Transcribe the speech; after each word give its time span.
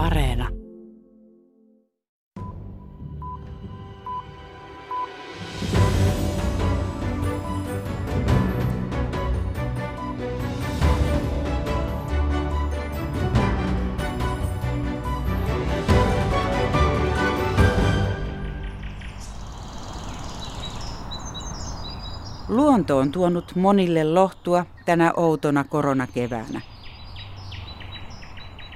Areena. 0.00 0.48
Luonto 22.48 22.98
on 22.98 23.12
tuonut 23.12 23.52
monille 23.54 24.04
lohtua 24.04 24.66
tänä 24.86 25.12
outona 25.16 25.64
koronakeväänä. 25.64 26.60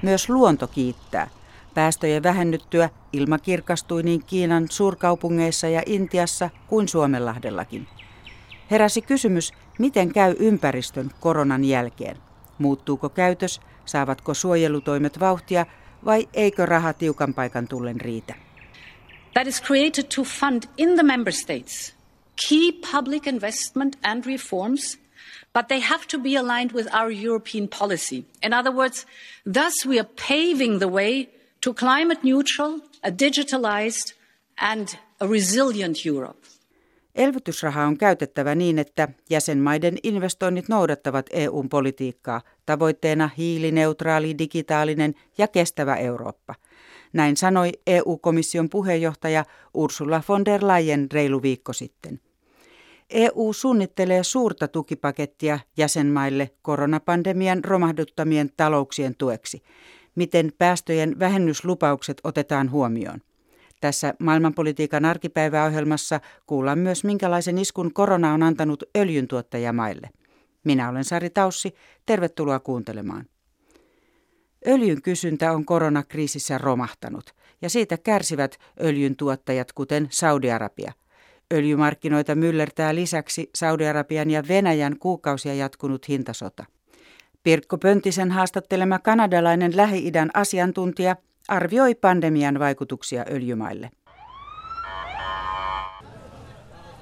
Myös 0.05 0.29
luonto 0.29 0.67
kiittää. 0.67 1.29
Päästöjen 1.73 2.23
vähennyttyä 2.23 2.89
ilma 3.13 3.39
kirkastui 3.39 4.03
niin 4.03 4.25
Kiinan 4.25 4.67
suurkaupungeissa 4.69 5.67
ja 5.67 5.83
Intiassa 5.85 6.49
kuin 6.67 6.87
Suomenlahdellakin. 6.87 7.87
Heräsi 8.71 9.01
kysymys, 9.01 9.53
miten 9.79 10.13
käy 10.13 10.35
ympäristön 10.39 11.11
koronan 11.19 11.63
jälkeen. 11.63 12.17
Muuttuuko 12.57 13.09
käytös, 13.09 13.61
saavatko 13.85 14.33
suojelutoimet 14.33 15.19
vauhtia 15.19 15.65
vai 16.05 16.27
eikö 16.33 16.65
raha 16.65 16.93
tiukan 16.93 17.33
paikan 17.33 17.67
tullen 17.67 18.01
riitä? 18.01 18.35
That 19.33 19.47
is 19.47 19.63
created 19.63 20.03
to 20.15 20.23
fund 20.23 20.63
in 20.77 20.93
the 20.93 21.03
member 21.03 21.33
states 21.33 21.95
key 22.49 22.71
public 22.91 23.27
investment 23.27 23.95
and 24.03 24.25
reforms, 24.25 24.99
but 25.55 25.67
they 25.67 25.79
have 25.79 26.05
to 26.07 26.19
be 26.19 26.35
aligned 26.35 26.71
with 26.73 26.87
our 26.93 27.11
European 27.11 27.67
policy. 27.79 28.25
In 28.43 28.53
other 28.53 28.73
words, 28.75 29.05
thus 29.53 29.73
we 29.85 29.99
are 29.99 30.09
paving 30.27 30.79
the 30.79 30.87
way 30.87 31.29
to 31.61 31.73
climate 31.73 32.19
neutral, 32.23 32.79
a 33.03 33.11
digitalized 33.11 34.13
and 34.57 34.87
a 35.19 35.27
resilient 35.27 36.05
Europe. 36.05 36.39
Elvytysraha 37.15 37.85
on 37.85 37.97
käytettävä 37.97 38.55
niin, 38.55 38.79
että 38.79 39.07
jäsenmaiden 39.29 39.97
investoinnit 40.03 40.69
noudattavat 40.69 41.25
EUn 41.33 41.69
politiikkaa, 41.69 42.41
tavoitteena 42.65 43.29
hiilineutraali, 43.37 44.37
digitaalinen 44.37 45.15
ja 45.37 45.47
kestävä 45.47 45.95
Eurooppa. 45.95 46.55
Näin 47.13 47.37
sanoi 47.37 47.71
EU-komission 47.87 48.69
puheenjohtaja 48.69 49.45
Ursula 49.73 50.23
von 50.29 50.45
der 50.45 50.67
Leyen 50.67 51.07
reilu 51.11 51.41
viikko 51.41 51.73
sitten. 51.73 52.19
EU 53.09 53.53
suunnittelee 53.53 54.23
suurta 54.23 54.67
tukipakettia 54.67 55.59
jäsenmaille 55.77 56.49
koronapandemian 56.61 57.63
romahduttamien 57.63 58.49
talouksien 58.57 59.15
tueksi. 59.17 59.63
Miten 60.15 60.51
päästöjen 60.57 61.19
vähennyslupaukset 61.19 62.21
otetaan 62.23 62.71
huomioon? 62.71 63.21
Tässä 63.81 64.13
maailmanpolitiikan 64.19 65.05
arkipäiväohjelmassa 65.05 66.19
kuullaan 66.45 66.79
myös, 66.79 67.03
minkälaisen 67.03 67.57
iskun 67.57 67.93
korona 67.93 68.33
on 68.33 68.43
antanut 68.43 68.83
öljyntuottajamaille. 68.97 70.09
Minä 70.63 70.89
olen 70.89 71.03
Sari 71.03 71.29
Taussi, 71.29 71.75
tervetuloa 72.05 72.59
kuuntelemaan. 72.59 73.25
Öljyn 74.67 75.01
kysyntä 75.01 75.51
on 75.51 75.65
koronakriisissä 75.65 76.57
romahtanut 76.57 77.35
ja 77.61 77.69
siitä 77.69 77.97
kärsivät 77.97 78.57
öljyntuottajat 78.81 79.71
kuten 79.73 80.07
Saudi-Arabia– 80.11 80.93
Öljymarkkinoita 81.53 82.35
myllertää 82.35 82.95
lisäksi 82.95 83.49
Saudi-Arabian 83.55 84.31
ja 84.31 84.43
Venäjän 84.47 84.99
kuukausia 84.99 85.53
jatkunut 85.53 86.07
hintasota. 86.07 86.65
Pirkko 87.43 87.77
Pöntisen 87.77 88.31
haastattelema 88.31 88.99
kanadalainen 88.99 89.77
Lähi-idän 89.77 90.29
asiantuntija 90.33 91.15
arvioi 91.47 91.95
pandemian 91.95 92.59
vaikutuksia 92.59 93.25
öljymaille. 93.31 93.89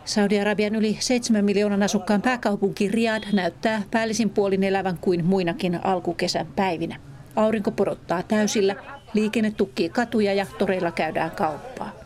Saudi-Arabian 0.06 0.76
yli 0.76 0.98
7 1.00 1.46
miljoonan 1.46 1.84
asukkaan 1.84 2.22
pääkaupunki 2.22 2.88
Riyadh 2.88 3.34
näyttää 3.34 3.82
päällisin 3.92 4.30
puolin 4.30 4.64
elävän 4.64 4.98
kuin 4.98 5.26
muinakin 5.26 5.86
alkukesän 5.86 6.48
päivinä. 6.56 7.00
Aurinko 7.36 7.72
porottaa 7.72 8.24
täysillä, 8.24 8.76
liikenne 9.14 9.52
tukkii 9.52 9.90
katuja 9.90 10.34
ja 10.34 10.46
toreilla 10.58 10.92
käydään 10.92 11.32
kauppaa. 11.32 12.03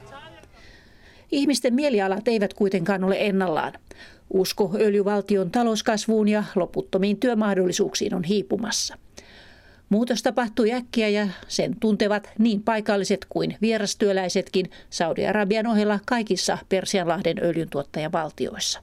Ihmisten 1.31 1.73
mielialat 1.73 2.27
eivät 2.27 2.53
kuitenkaan 2.53 3.03
ole 3.03 3.15
ennallaan. 3.19 3.73
Usko 4.29 4.71
öljyvaltion 4.79 5.51
talouskasvuun 5.51 6.27
ja 6.27 6.43
loputtomiin 6.55 7.17
työmahdollisuuksiin 7.17 8.13
on 8.13 8.23
hiipumassa. 8.23 8.97
Muutos 9.89 10.23
tapahtui 10.23 10.73
äkkiä 10.73 11.09
ja 11.09 11.27
sen 11.47 11.75
tuntevat 11.79 12.29
niin 12.39 12.63
paikalliset 12.63 13.25
kuin 13.29 13.57
vierastyöläisetkin 13.61 14.69
Saudi-Arabian 14.89 15.67
ohella 15.67 15.99
kaikissa 16.05 16.57
Persianlahden 16.69 17.37
öljyntuottajavaltioissa. 17.43 18.79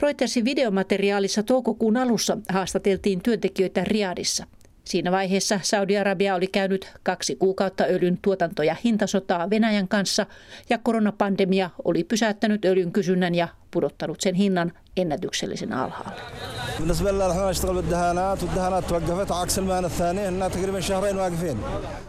Reutersin 0.00 0.44
videomateriaalissa 0.44 1.42
toukokuun 1.42 1.96
alussa 1.96 2.38
haastateltiin 2.48 3.22
työntekijöitä 3.22 3.84
Riadissa– 3.84 4.46
Siinä 4.84 5.12
vaiheessa 5.12 5.60
Saudi-Arabia 5.62 6.34
oli 6.34 6.46
käynyt 6.46 6.92
kaksi 7.02 7.36
kuukautta 7.36 7.84
öljyn 7.84 8.18
tuotanto- 8.22 8.62
ja 8.62 8.76
hintasotaa 8.84 9.50
Venäjän 9.50 9.88
kanssa 9.88 10.26
ja 10.70 10.78
koronapandemia 10.78 11.70
oli 11.84 12.04
pysäyttänyt 12.04 12.64
öljyn 12.64 12.92
kysynnän 12.92 13.34
ja 13.34 13.48
pudottanut 13.70 14.20
sen 14.20 14.34
hinnan 14.34 14.72
ennätyksellisen 14.96 15.72
alhaalle. 15.72 16.20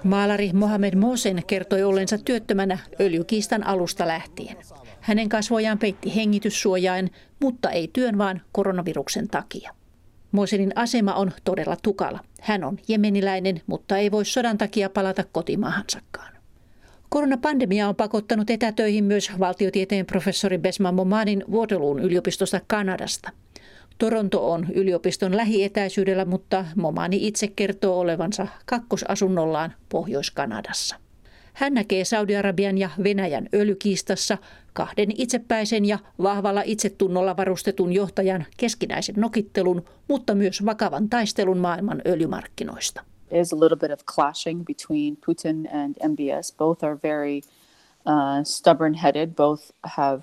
Maalari 0.03 0.53
Mohamed 0.53 0.95
Mosen 0.95 1.43
kertoi 1.47 1.83
ollensa 1.83 2.17
työttömänä 2.17 2.77
öljykiistan 2.99 3.67
alusta 3.67 4.07
lähtien. 4.07 4.57
Hänen 5.01 5.29
kasvojaan 5.29 5.79
peitti 5.79 6.15
hengityssuojain, 6.15 7.11
mutta 7.39 7.69
ei 7.69 7.89
työn 7.93 8.17
vaan 8.17 8.41
koronaviruksen 8.51 9.27
takia. 9.27 9.73
Mosenin 10.33 10.71
asema 10.75 11.13
on 11.13 11.31
todella 11.43 11.77
tukala. 11.83 12.19
Hän 12.41 12.63
on 12.63 12.77
jemeniläinen, 12.87 13.61
mutta 13.67 13.97
ei 13.97 14.11
voi 14.11 14.25
sodan 14.25 14.57
takia 14.57 14.89
palata 14.89 15.23
kotimaahansakaan. 15.31 16.33
Koronapandemia 17.09 17.89
on 17.89 17.95
pakottanut 17.95 18.49
etätöihin 18.49 19.03
myös 19.03 19.31
valtiotieteen 19.39 20.05
professori 20.05 20.57
Besma 20.57 20.91
Momanin 20.91 21.43
Waterloon 21.51 21.99
yliopistosta 21.99 22.61
Kanadasta. 22.67 23.29
Toronto 23.97 24.51
on 24.51 24.67
yliopiston 24.73 25.37
lähietäisyydellä, 25.37 26.25
mutta 26.25 26.65
Momani 26.75 27.27
itse 27.27 27.47
kertoo 27.47 27.99
olevansa 27.99 28.47
kakkosasunnollaan 28.65 29.73
Pohjois-Kanadassa. 29.89 30.95
Hän 31.53 31.73
näkee 31.73 32.05
Saudi-Arabian 32.05 32.77
ja 32.77 32.89
Venäjän 33.03 33.49
öljykiistassa 33.53 34.37
kahden 34.73 35.11
itsepäisen 35.17 35.85
ja 35.85 35.99
vahvalla 36.23 36.61
itsetunnolla 36.65 37.37
varustetun 37.37 37.93
johtajan 37.93 38.45
keskinäisen 38.57 39.15
nokittelun, 39.17 39.85
mutta 40.07 40.35
myös 40.35 40.65
vakavan 40.65 41.09
taistelun 41.09 41.57
maailman 41.57 42.01
öljymarkkinoista. 42.07 43.01
Is 43.31 43.53
a 43.53 43.59
little 43.59 43.77
bit 43.77 43.91
of 43.91 44.05
clashing 44.15 44.63
between 44.65 45.17
Putin 45.17 45.75
and 45.75 45.95
MBS. 46.09 46.55
Both 46.57 46.83
are 46.83 46.97
very 47.03 47.41
uh, 48.05 48.43
stubborn-headed. 48.43 49.35
Both 49.35 49.63
have, 49.83 50.21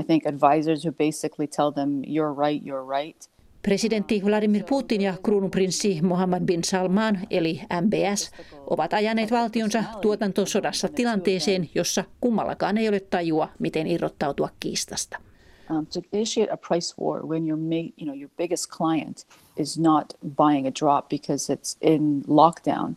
I 0.00 0.04
think, 0.04 0.26
advisors 0.26 0.84
who 0.84 0.92
basically 0.92 1.46
tell 1.46 1.72
them, 1.72 2.02
"You're 2.06 2.34
right, 2.48 2.66
you're 2.66 2.98
right." 2.98 3.28
Presidentti 3.62 4.22
Vladimir 4.24 4.64
Putin 4.64 5.00
ja 5.00 5.14
kruununprinssi 5.22 6.02
Mohammed 6.02 6.42
bin 6.42 6.64
Salman 6.64 7.18
eli 7.30 7.60
MBS 7.80 8.30
ovat 8.66 8.92
ajaneet 8.92 9.30
valtionsa 9.30 9.84
tuotantosodassa 10.00 10.88
tilanteeseen, 10.88 11.70
jossa 11.74 12.04
kummallakaan 12.20 12.78
ei 12.78 12.88
ole 12.88 13.00
tajua, 13.00 13.48
miten 13.58 13.86
irrottautua 13.86 14.48
kiistasta. 14.60 15.18
Um, 15.70 15.86
a 16.50 16.56
price 16.68 16.94
war 17.00 17.26
when 17.26 17.46
your 17.46 18.28
biggest 18.36 18.70
client 18.76 19.26
is 19.56 19.78
not 19.78 20.14
buying 20.36 20.66
a 20.66 20.72
drop 20.80 21.08
because 21.08 21.54
it's 21.54 21.76
in 21.80 22.22
lockdown, 22.28 22.96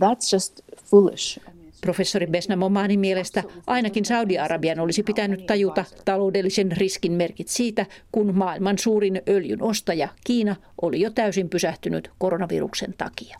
that's 0.00 0.32
just 0.32 0.60
foolish. 0.90 1.40
Professori 1.82 2.26
Besna 2.26 2.56
Momanin 2.56 3.00
mielestä 3.00 3.42
ainakin 3.66 4.04
Saudi-Arabian 4.04 4.80
olisi 4.80 5.02
pitänyt 5.02 5.46
tajuta 5.46 5.84
taloudellisen 6.04 6.72
riskin 6.72 7.12
merkit 7.12 7.48
siitä, 7.48 7.86
kun 8.12 8.34
maailman 8.34 8.78
suurin 8.78 9.22
öljyn 9.28 9.62
ostaja 9.62 10.08
Kiina 10.24 10.56
oli 10.82 11.00
jo 11.00 11.10
täysin 11.10 11.48
pysähtynyt 11.48 12.10
koronaviruksen 12.18 12.94
takia. 12.98 13.38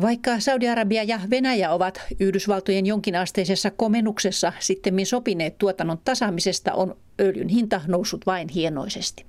Vaikka 0.00 0.40
Saudi-Arabia 0.40 1.02
ja 1.02 1.20
Venäjä 1.30 1.70
ovat 1.70 2.00
Yhdysvaltojen 2.20 2.86
jonkinasteisessa 2.86 3.70
komennuksessa 3.70 4.52
sitten 4.60 5.06
sopineet 5.06 5.58
tuotannon 5.58 5.98
tasaamisesta, 6.04 6.72
on 6.72 6.96
öljyn 7.20 7.48
hinta 7.48 7.80
noussut 7.86 8.26
vain 8.26 8.48
hienoisesti. 8.48 9.26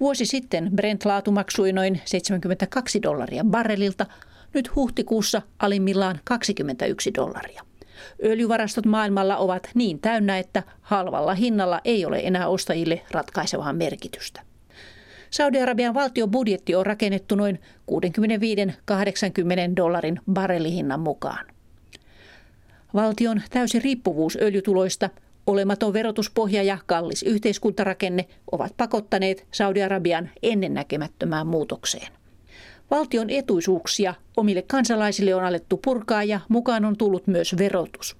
Vuosi 0.00 0.26
sitten 0.26 0.70
Brent-laatu 0.74 1.30
maksui 1.30 1.72
noin 1.72 2.00
72 2.04 3.02
dollaria 3.02 3.44
barrelilta, 3.44 4.06
nyt 4.54 4.76
huhtikuussa 4.76 5.42
alimmillaan 5.58 6.20
21 6.24 7.14
dollaria. 7.14 7.65
Öljyvarastot 8.24 8.86
maailmalla 8.86 9.36
ovat 9.36 9.70
niin 9.74 9.98
täynnä, 10.00 10.38
että 10.38 10.62
halvalla 10.80 11.34
hinnalla 11.34 11.80
ei 11.84 12.04
ole 12.04 12.20
enää 12.24 12.48
ostajille 12.48 13.02
ratkaisevaa 13.10 13.72
merkitystä. 13.72 14.42
Saudi-Arabian 15.30 15.94
valtiobudjetti 15.94 16.74
on 16.74 16.86
rakennettu 16.86 17.34
noin 17.34 17.60
65-80 17.90 17.94
dollarin 19.76 20.20
barrelihinnan 20.32 21.00
mukaan. 21.00 21.46
Valtion 22.94 23.42
täysi 23.50 23.78
riippuvuus 23.78 24.38
öljytuloista, 24.40 25.10
olematon 25.46 25.92
verotuspohja 25.92 26.62
ja 26.62 26.78
kallis 26.86 27.22
yhteiskuntarakenne 27.22 28.26
ovat 28.52 28.72
pakottaneet 28.76 29.46
Saudi-Arabian 29.50 30.30
ennennäkemättömään 30.42 31.46
muutokseen. 31.46 32.12
Valtion 32.90 33.30
etuisuuksia 33.30 34.14
omille 34.36 34.62
kansalaisille 34.62 35.34
on 35.34 35.44
alettu 35.44 35.76
purkaa 35.84 36.24
ja 36.24 36.40
mukaan 36.48 36.84
on 36.84 36.96
tullut 36.96 37.26
myös 37.26 37.54
verotus. 37.58 38.16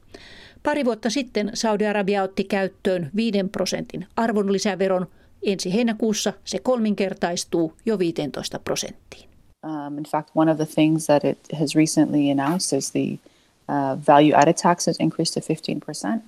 Pari 0.62 0.84
vuotta 0.84 1.10
sitten 1.10 1.50
Saudi-Arabia 1.54 2.22
otti 2.22 2.44
käyttöön 2.44 3.10
5 3.16 3.38
prosentin 3.52 4.06
arvonlisäveron. 4.16 5.06
Ensi 5.42 5.74
heinäkuussa 5.74 6.32
se 6.44 6.58
kolminkertaistuu 6.58 7.72
jo 7.86 7.98
15 7.98 8.58
prosenttiin. 8.58 9.28
Um, 9.64 9.98
in 9.98 10.04
fact, 10.04 10.30
one 10.34 10.50
of 10.50 10.56
the 10.56 10.66
things 10.66 11.06
that 11.06 11.24
it 11.24 11.38
has 11.60 11.74
recently 11.74 12.30
announced 12.30 12.78
is 12.78 12.90
the 12.90 13.18
uh, 13.68 14.06
value 14.06 14.34
added 14.36 14.54
tax 14.62 14.86
has 14.86 14.96
increased 15.00 15.34
to 15.34 15.40
15%. 15.40 16.20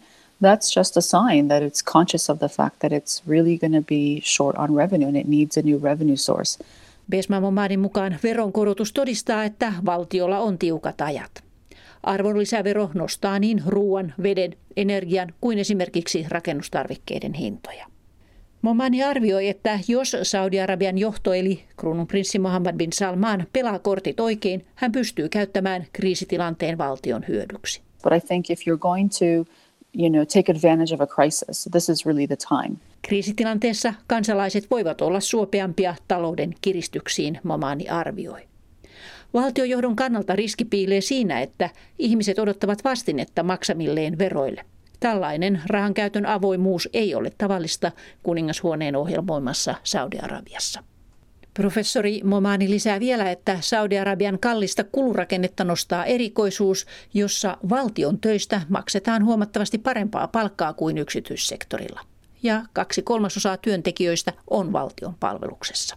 That's 0.43 0.76
just 0.76 0.96
a 0.96 1.00
sign 1.00 1.49
that 1.49 1.62
it's 1.62 1.82
conscious 1.93 2.31
of 2.31 2.38
the 2.38 2.49
fact 2.49 2.81
that 2.81 2.93
it's 2.93 3.23
really 3.26 3.58
going 3.58 3.75
to 3.75 3.87
be 3.88 4.20
short 4.25 4.56
on 4.56 4.75
revenue 4.75 5.08
and 5.08 5.17
it 5.17 5.29
needs 5.29 5.56
a 5.56 5.62
new 5.62 5.79
revenue 5.79 6.17
source. 6.17 6.58
Besmamomadin 7.10 7.81
mukaan 7.81 8.19
veronkorotus 8.22 8.93
todistaa, 8.93 9.44
että 9.44 9.72
valtiolla 9.87 10.38
on 10.38 10.58
tiukat 10.58 11.00
ajat. 11.00 11.44
Arvonlisävero 12.02 12.90
nostaa 12.94 13.38
niin 13.38 13.62
ruoan, 13.66 14.14
veden, 14.22 14.56
energian 14.76 15.32
kuin 15.40 15.58
esimerkiksi 15.58 16.26
rakennustarvikkeiden 16.28 17.34
hintoja. 17.34 17.87
Momani 18.62 19.02
arvioi, 19.02 19.49
että 19.49 19.81
jos 19.88 20.16
Saudi-Arabian 20.22 20.99
johto 20.99 21.34
eli 21.34 21.64
kruununprinssi 21.76 22.38
Mohammed 22.38 22.76
bin 22.76 22.93
Salman 22.93 23.46
pelaa 23.52 23.78
kortit 23.78 24.20
oikein, 24.20 24.66
hän 24.75 24.93
pystyy 24.93 25.28
käyttämään 25.28 25.87
kriisitilanteen 25.93 26.78
valtion 26.78 27.25
hyödyksi. 27.28 27.82
But 28.02 28.12
I 28.12 28.26
think 28.26 28.50
if 28.50 28.61
you're 28.61 28.78
going 28.78 29.11
to 29.11 29.52
you 29.94 30.11
know, 30.11 30.25
take 30.25 30.52
advantage 30.52 30.94
of 30.94 31.00
a 31.00 31.06
crisis, 31.06 31.69
this 31.70 31.88
is 31.88 32.06
really 32.06 32.26
the 32.26 32.37
time. 32.37 32.76
Kriisitilanteessa 33.02 33.94
kansalaiset 34.06 34.70
voivat 34.70 35.00
olla 35.00 35.20
suopeampia 35.20 35.94
talouden 36.08 36.55
kiristyksiin, 36.61 37.40
Momani 37.43 37.88
arvioi. 37.88 38.49
Valtiojohdon 39.35 39.96
kannalta 39.96 40.37
riski 40.37 40.64
piilee 40.64 41.00
siinä, 41.00 41.40
että 41.40 41.70
ihmiset 41.99 42.38
odottavat 42.38 42.85
vastinetta 42.85 43.43
maksamilleen 43.43 44.19
veroille. 44.19 44.64
Tällainen 45.00 45.61
rahankäytön 45.67 46.26
avoimuus 46.26 46.88
ei 46.93 47.14
ole 47.14 47.32
tavallista 47.38 47.93
kuningashuoneen 48.23 48.96
ohjelmoimassa 48.96 49.75
Saudi-Arabiassa. 49.85 50.85
Professori 51.54 52.20
Momani 52.24 52.70
lisää 52.70 53.00
vielä, 53.00 53.30
että 53.30 53.58
Saudi-Arabian 53.60 54.38
kallista 54.38 54.84
kulurakennetta 54.84 55.64
nostaa 55.64 56.04
erikoisuus, 56.04 56.86
jossa 57.14 57.56
valtion 57.68 58.20
töistä 58.20 58.60
maksetaan 58.68 59.24
huomattavasti 59.24 59.78
parempaa 59.78 60.28
palkkaa 60.28 60.72
kuin 60.72 60.98
yksityissektorilla. 60.98 62.00
Ja 62.42 62.62
kaksi 62.72 63.02
kolmasosaa 63.02 63.56
työntekijöistä 63.56 64.32
on 64.50 64.72
valtion 64.72 65.14
palveluksessa. 65.20 65.96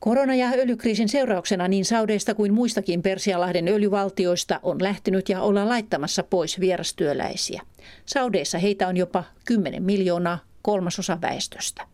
Korona- 0.00 0.34
ja 0.34 0.50
öljykriisin 0.54 1.08
seurauksena 1.08 1.68
niin 1.68 1.84
Saudeista 1.84 2.34
kuin 2.34 2.54
muistakin 2.54 3.02
Persialahden 3.02 3.68
öljyvaltioista 3.68 4.60
on 4.62 4.82
lähtenyt 4.82 5.28
ja 5.28 5.40
ollaan 5.40 5.68
laittamassa 5.68 6.22
pois 6.22 6.60
vierastyöläisiä. 6.60 7.62
Saudeissa 8.06 8.58
heitä 8.58 8.88
on 8.88 8.96
jopa 8.96 9.24
10 9.44 9.82
miljoonaa 9.82 10.38
kolmasosa 10.62 11.18
väestöstä. 11.20 11.93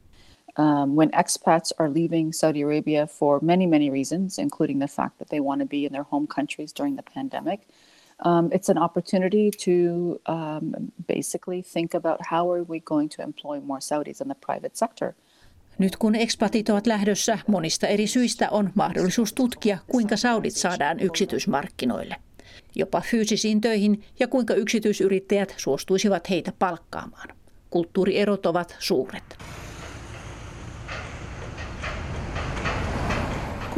Um, 0.56 0.96
when 0.96 1.10
expats 1.10 1.72
are 1.78 1.88
leaving 1.88 2.32
Saudi 2.32 2.62
Arabia 2.62 3.06
for 3.06 3.40
many, 3.42 3.66
many 3.66 3.90
reasons, 3.90 4.38
including 4.38 4.80
the 4.80 4.88
fact 4.88 5.18
that 5.18 5.28
they 5.28 5.40
want 5.40 5.60
to 5.60 5.66
be 5.66 5.84
in 5.84 5.92
their 5.92 6.06
home 6.10 6.26
countries 6.26 6.72
during 6.76 6.96
the 6.96 7.04
pandemic, 7.14 7.60
um, 8.24 8.48
it's 8.52 8.68
an 8.68 8.78
opportunity 8.78 9.50
to 9.50 10.20
um, 10.26 10.92
basically 11.06 11.62
think 11.62 11.94
about 11.94 12.20
how 12.30 12.52
are 12.52 12.62
we 12.62 12.80
going 12.80 13.08
to 13.08 13.22
employ 13.22 13.60
more 13.60 13.80
Saudis 13.80 14.20
in 14.20 14.28
the 14.28 14.36
private 14.46 14.76
sector. 14.76 15.14
Nyt 15.78 15.96
kun 15.96 16.14
ekspatit 16.14 16.68
ovat 16.68 16.86
lähdössä, 16.86 17.38
monista 17.46 17.86
eri 17.86 18.06
syistä 18.06 18.50
on 18.50 18.70
mahdollisuus 18.74 19.32
tutkia, 19.32 19.78
kuinka 19.86 20.16
saudit 20.16 20.54
saadaan 20.54 21.00
yksityismarkkinoille. 21.00 22.16
Jopa 22.74 23.00
fyysisiin 23.00 23.60
töihin 23.60 24.02
ja 24.20 24.28
kuinka 24.28 24.54
yksityisyrittäjät 24.54 25.54
suostuisivat 25.56 26.30
heitä 26.30 26.52
palkkaamaan. 26.58 27.28
Kulttuurierot 27.70 28.46
ovat 28.46 28.76
suuret. 28.78 29.24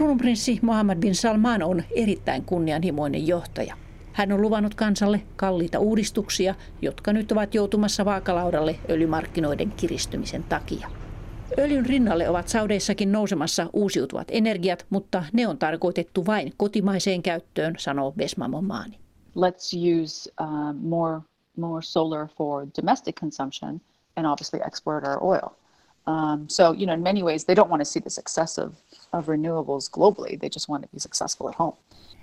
Kruununprinssi 0.02 0.58
Mohammed 0.62 0.98
bin 0.98 1.14
Salman 1.14 1.62
on 1.62 1.82
erittäin 1.96 2.44
kunnianhimoinen 2.44 3.26
johtaja. 3.26 3.76
Hän 4.12 4.32
on 4.32 4.42
luvannut 4.42 4.74
kansalle 4.74 5.22
kalliita 5.36 5.78
uudistuksia, 5.78 6.54
jotka 6.80 7.12
nyt 7.12 7.32
ovat 7.32 7.54
joutumassa 7.54 8.04
vaakalaudalle 8.04 8.78
öljymarkkinoiden 8.90 9.72
kiristymisen 9.72 10.44
takia. 10.44 10.90
Öljyn 11.58 11.86
rinnalle 11.86 12.28
ovat 12.28 12.48
Saudeissakin 12.48 13.12
nousemassa 13.12 13.66
uusiutuvat 13.72 14.28
energiat, 14.30 14.86
mutta 14.90 15.24
ne 15.32 15.46
on 15.48 15.58
tarkoitettu 15.58 16.26
vain 16.26 16.52
kotimaiseen 16.56 17.22
käyttöön, 17.22 17.74
sanoo 17.78 18.12
Besma 18.12 18.48
Momani. 18.48 18.98
Let's 19.36 20.00
use 20.02 20.32
uh, 20.40 20.74
more, 20.80 21.20
more 21.56 21.82
solar 21.82 22.28
for 22.38 22.66
domestic 22.82 23.14
consumption 23.20 23.80
and 24.16 24.26
obviously 24.26 24.60
export 24.66 25.04
our 25.04 25.24
oil. 25.24 25.48
Um, 26.06 26.44
so, 26.48 26.72
you 26.72 26.86
know, 26.86 26.94
in 26.94 27.02
many 27.02 27.22
ways, 27.22 27.44
they 27.44 27.56
don't 27.56 27.70
want 27.70 27.80
to 27.80 27.84
see 27.84 28.00
the 28.00 28.10
success 28.10 28.58
of, 29.12 29.28
renewables 29.28 29.90
globally. 29.90 30.36
They 30.38 30.50
just 30.54 30.68
want 30.68 30.82
to 30.82 30.88
be 30.88 30.98
successful 30.98 31.48
at 31.48 31.58
home. 31.58 31.76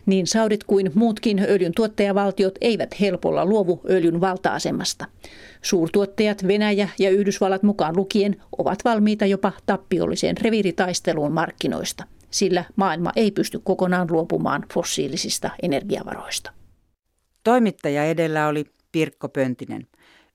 Niin 0.06 0.27
Saudit 0.27 0.63
kuin 0.63 0.91
muutkin 0.95 1.39
öljyn 1.39 1.74
tuottajavaltiot 1.75 2.56
eivät 2.62 3.00
helpolla 3.00 3.45
luovu 3.45 3.81
öljyn 3.89 4.21
valta-asemasta. 4.21 5.06
Suurtuottajat 5.62 6.47
Venäjä 6.47 6.89
ja 7.00 7.09
Yhdysvallat 7.09 7.63
mukaan 7.63 7.97
lukien 7.97 8.41
ovat 8.57 8.80
valmiita 8.86 9.25
jopa 9.25 9.51
tappiolliseen 9.65 10.38
reviiritaisteluun 10.38 11.31
markkinoista, 11.31 12.03
sillä 12.31 12.63
maailma 12.75 13.12
ei 13.15 13.31
pysty 13.31 13.59
kokonaan 13.59 14.07
luopumaan 14.12 14.65
fossiilisista 14.74 15.50
energiavaroista. 15.62 16.51
Toimittaja 17.44 18.06
edellä 18.06 18.47
oli 18.47 18.65
Pirkko 18.92 19.30
Pöntinen. 19.30 19.88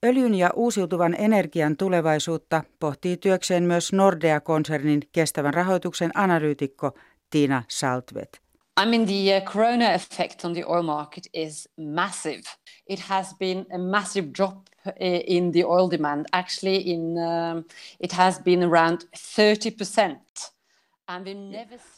Öljyn 0.04 0.34
ja 0.34 0.50
uusiutuvan 0.56 1.14
energian 1.18 1.76
tulevaisuutta 1.76 2.64
pohtii 2.80 3.16
työkseen 3.16 3.62
myös 3.62 3.92
Nordea-konsernin 3.92 5.00
kestävän 5.12 5.54
rahoituksen 5.54 6.10
analyytikko 6.14 6.92
Tiina 7.30 7.62
Saltvet. 7.68 8.40
I 8.82 8.86
mean, 8.86 9.06
the 9.06 9.38
uh, 9.38 9.52
corona 9.52 9.92
effect 9.92 10.44
on 10.44 10.52
the 10.52 10.66
oil 10.66 10.82
market 10.82 11.24
is 11.32 11.68
massive. 11.76 12.42
It 12.88 13.00
has 13.00 13.34
been 13.38 13.67
a 13.74 13.79
massive 13.79 14.29
drop 14.38 14.56
uh, 14.86 14.93
in 15.26 15.52
the 15.52 15.64
oil 15.67 15.90
demand. 15.90 16.26
Actually, 16.32 16.76
in 16.76 17.00
um, 17.00 17.64
it 18.00 18.12
has 18.12 18.40
been 18.43 18.62
around 18.62 19.00
30 19.36 19.70
percent. 19.79 20.55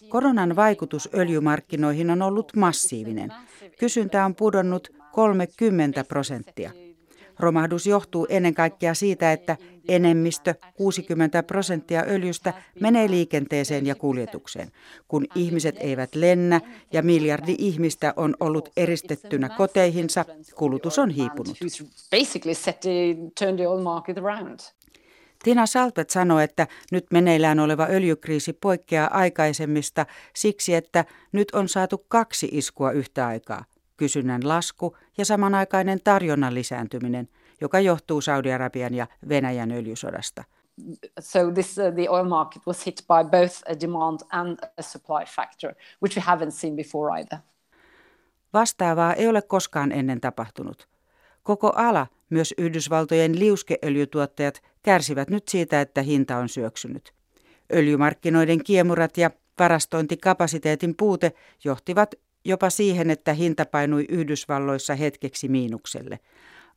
Koronan 0.09 0.57
vaikutus 0.57 1.09
öljymarkkinoihin 1.14 2.11
on 2.11 2.23
ollut 2.23 2.52
massiivinen. 2.57 3.33
Kysyntä 3.78 4.25
on 4.25 4.35
pudonnut 4.35 4.88
30 5.12 6.04
prosenttia. 6.04 6.86
Romahdus 7.38 7.87
johtuu 7.87 8.26
ennen 8.28 8.55
kaikkea 8.55 8.95
siitä, 8.95 9.33
että 9.33 9.57
enemmistö, 9.88 10.55
60 10.75 11.43
prosenttia 11.43 12.05
öljystä, 12.09 12.55
menee 12.81 13.11
liikenteeseen 13.11 13.87
ja 13.87 13.95
kuljetukseen. 13.95 14.69
Kun 15.09 15.26
ihmiset 15.35 15.76
eivät 15.81 16.14
lennä 16.14 16.61
ja 16.93 17.02
miljardi 17.02 17.55
ihmistä 17.59 18.12
on 18.16 18.35
ollut 18.40 18.69
eristettynä 18.76 19.49
koteihinsa, 19.49 20.25
kulutus 20.55 20.99
on 20.99 21.11
hiipunut. 21.11 21.57
Tina 25.45 25.66
Salpet 25.66 26.11
sanoi, 26.11 26.45
että 26.45 26.66
nyt 26.93 27.07
meneillään 27.12 27.61
oleva 27.61 27.87
öljykriisi 27.90 28.52
poikkeaa 28.52 29.11
aikaisemmista 29.19 30.07
siksi, 30.35 30.75
että 30.75 31.05
nyt 31.33 31.49
on 31.52 31.69
saatu 31.69 32.05
kaksi 32.09 32.49
iskua 32.52 32.90
yhtä 32.90 33.26
aikaa 33.26 33.64
kysynnän 33.97 34.49
lasku 34.49 34.97
ja 35.19 35.25
samanaikainen 35.25 36.00
tarjonnan 36.05 36.55
lisääntyminen, 36.55 37.29
joka 37.61 37.81
johtuu 37.81 38.21
Saudi-Arabian 38.21 38.95
ja 38.95 39.07
Venäjän 39.29 39.73
öljysodasta. 39.73 40.45
So 41.21 41.50
this, 41.50 41.79
uh, 41.79 41.95
the 41.95 42.11
oil 42.11 42.25
market 42.25 42.62
was 42.67 42.87
hit 42.87 43.05
by 43.09 43.31
both 43.31 43.62
a 43.71 43.81
demand 43.81 44.21
and 44.31 44.59
a 44.79 44.83
supply 44.83 45.25
factor, 45.37 45.75
which 46.03 46.17
we 46.17 46.23
haven't 46.23 46.50
seen 46.50 46.76
before 46.76 47.21
either. 47.21 47.38
Vastaavaa 48.53 49.15
ei 49.15 49.29
ole 49.29 49.43
koskaan 49.43 49.93
ennen 49.93 50.21
tapahtunut. 50.21 50.88
Koko 51.43 51.73
ala, 51.76 52.07
myös 52.31 52.55
Yhdysvaltojen 52.59 53.38
liuskeöljytuottajat, 53.38 54.62
kärsivät 54.83 55.31
nyt 55.31 55.49
siitä, 55.49 55.81
että 55.81 56.03
hinta 56.03 56.37
on 56.37 56.49
syöksynyt. 56.49 57.15
Öljymarkkinoiden 57.73 58.65
kiemurat 58.65 59.17
ja 59.17 59.31
varastointikapasiteetin 59.59 60.95
puute 60.97 61.33
johtivat 61.65 62.15
jopa 62.47 62.71
siihen, 62.71 63.11
että 63.11 63.33
hinta 63.33 63.67
painui 63.67 64.05
Yhdysvalloissa 64.09 64.95
hetkeksi 64.95 65.49
miinukselle. 65.49 66.19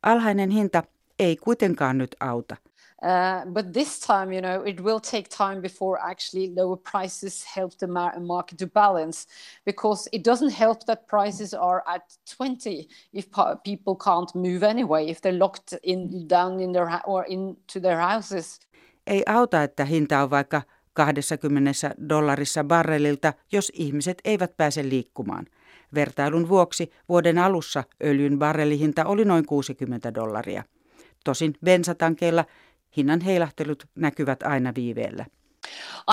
Alhainen 0.02 0.50
hinta 0.50 0.82
ei 1.18 1.36
kuitenkaan 1.36 1.98
nyt 1.98 2.16
auta. 2.20 2.56
Uh, 3.02 3.52
but 3.52 3.72
this 3.72 3.98
time, 4.00 4.34
you 4.34 4.42
know, 4.42 4.62
it 4.66 4.84
will 4.84 4.98
take 4.98 5.26
time 5.30 5.62
before 5.62 5.98
actually 6.02 6.52
lower 6.56 6.76
prices 6.76 7.46
help 7.56 7.72
the 7.78 7.86
mar- 7.86 8.20
market 8.20 8.58
to 8.58 8.66
balance 8.66 9.26
because 9.64 10.08
it 10.12 10.22
doesn't 10.28 10.58
help 10.58 10.78
that 10.86 11.06
prices 11.06 11.54
are 11.54 11.82
at 11.86 12.02
20 12.36 12.88
if 13.12 13.26
people 13.64 13.94
can't 14.04 14.34
move 14.34 14.62
anyway, 14.62 15.10
if 15.10 15.20
they're 15.20 15.38
locked 15.38 15.78
in 15.82 16.28
down 16.28 16.60
in 16.60 16.72
their 16.72 17.00
or 17.06 17.24
into 17.28 17.80
their 17.80 18.00
houses. 18.00 18.60
Ei 19.06 19.22
auta, 19.26 19.62
että 19.62 19.84
hinta 19.84 20.22
on 20.22 20.30
vaikka 20.30 20.62
20 20.92 21.72
dollarissa 22.08 22.64
barrelilta, 22.64 23.32
jos 23.52 23.72
ihmiset 23.74 24.18
eivät 24.24 24.56
pääse 24.56 24.88
liikkumaan. 24.88 25.46
Vertailun 25.94 26.48
vuoksi 26.48 26.90
vuoden 27.08 27.38
alussa 27.38 27.84
öljyn 28.04 28.38
barrelihinta 28.38 29.04
oli 29.04 29.24
noin 29.24 29.46
60 29.46 30.14
dollaria. 30.14 30.64
Tosin 31.24 31.54
bensatankeilla 31.64 32.44
hinnan 32.96 33.20
heilahtelut 33.20 33.86
näkyvät 33.94 34.42
aina 34.42 34.72
viiveellä. 34.74 35.26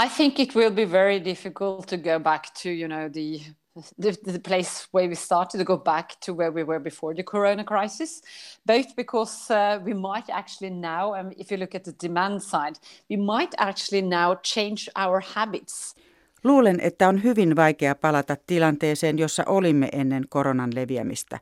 I 0.05 0.09
think 0.17 0.39
it 0.39 0.55
will 0.55 0.71
be 0.71 0.91
very 0.91 1.25
difficult 1.25 1.87
to 1.87 1.97
go 1.97 2.19
back 2.23 2.43
to, 2.63 2.69
you 2.69 2.87
know, 2.87 3.09
the 3.11 3.55
the, 3.97 4.17
the 4.25 4.39
place 4.39 4.87
where 4.91 5.07
we 5.07 5.15
started 5.15 5.57
to 5.57 5.63
go 5.63 5.77
back 5.77 6.19
to 6.21 6.33
where 6.33 6.51
we 6.51 6.63
were 6.63 6.79
before 6.79 7.13
the 7.13 7.23
corona 7.23 7.63
crisis, 7.63 8.21
both 8.65 8.95
because 8.95 9.51
uh, 9.51 9.79
we 9.83 9.93
might 9.93 10.29
actually 10.29 10.69
now, 10.69 11.13
um, 11.15 11.31
if 11.37 11.51
you 11.51 11.57
look 11.57 11.75
at 11.75 11.83
the 11.83 11.91
demand 11.93 12.41
side, 12.41 12.79
we 13.09 13.15
might 13.15 13.53
actually 13.57 14.01
now 14.01 14.35
change 14.35 14.89
our 14.95 15.19
habits. 15.19 15.95
Luulen, 16.43 16.79
että 16.79 17.07
on 17.07 17.23
hyvin 17.23 17.55
vaikea 17.55 17.95
palata 17.95 18.37
tilanteeseen, 18.47 19.17
jossa 19.17 19.43
olimme 19.45 19.89
ennen 19.91 20.23
koronan 20.29 20.75
leviämistä. 20.75 21.39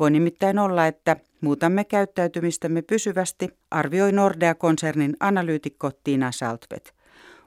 Voi 0.00 0.10
nimittäin 0.10 0.58
olla, 0.58 0.86
että 0.86 1.16
muutamme 1.40 1.84
käyttäytymistämme 1.84 2.82
pysyvästi, 2.82 3.48
arvioi 3.70 4.12
Nordea-konsernin 4.12 5.16
analyytikko 5.20 5.90
Tina 6.04 6.32
Saltvet. 6.32 6.94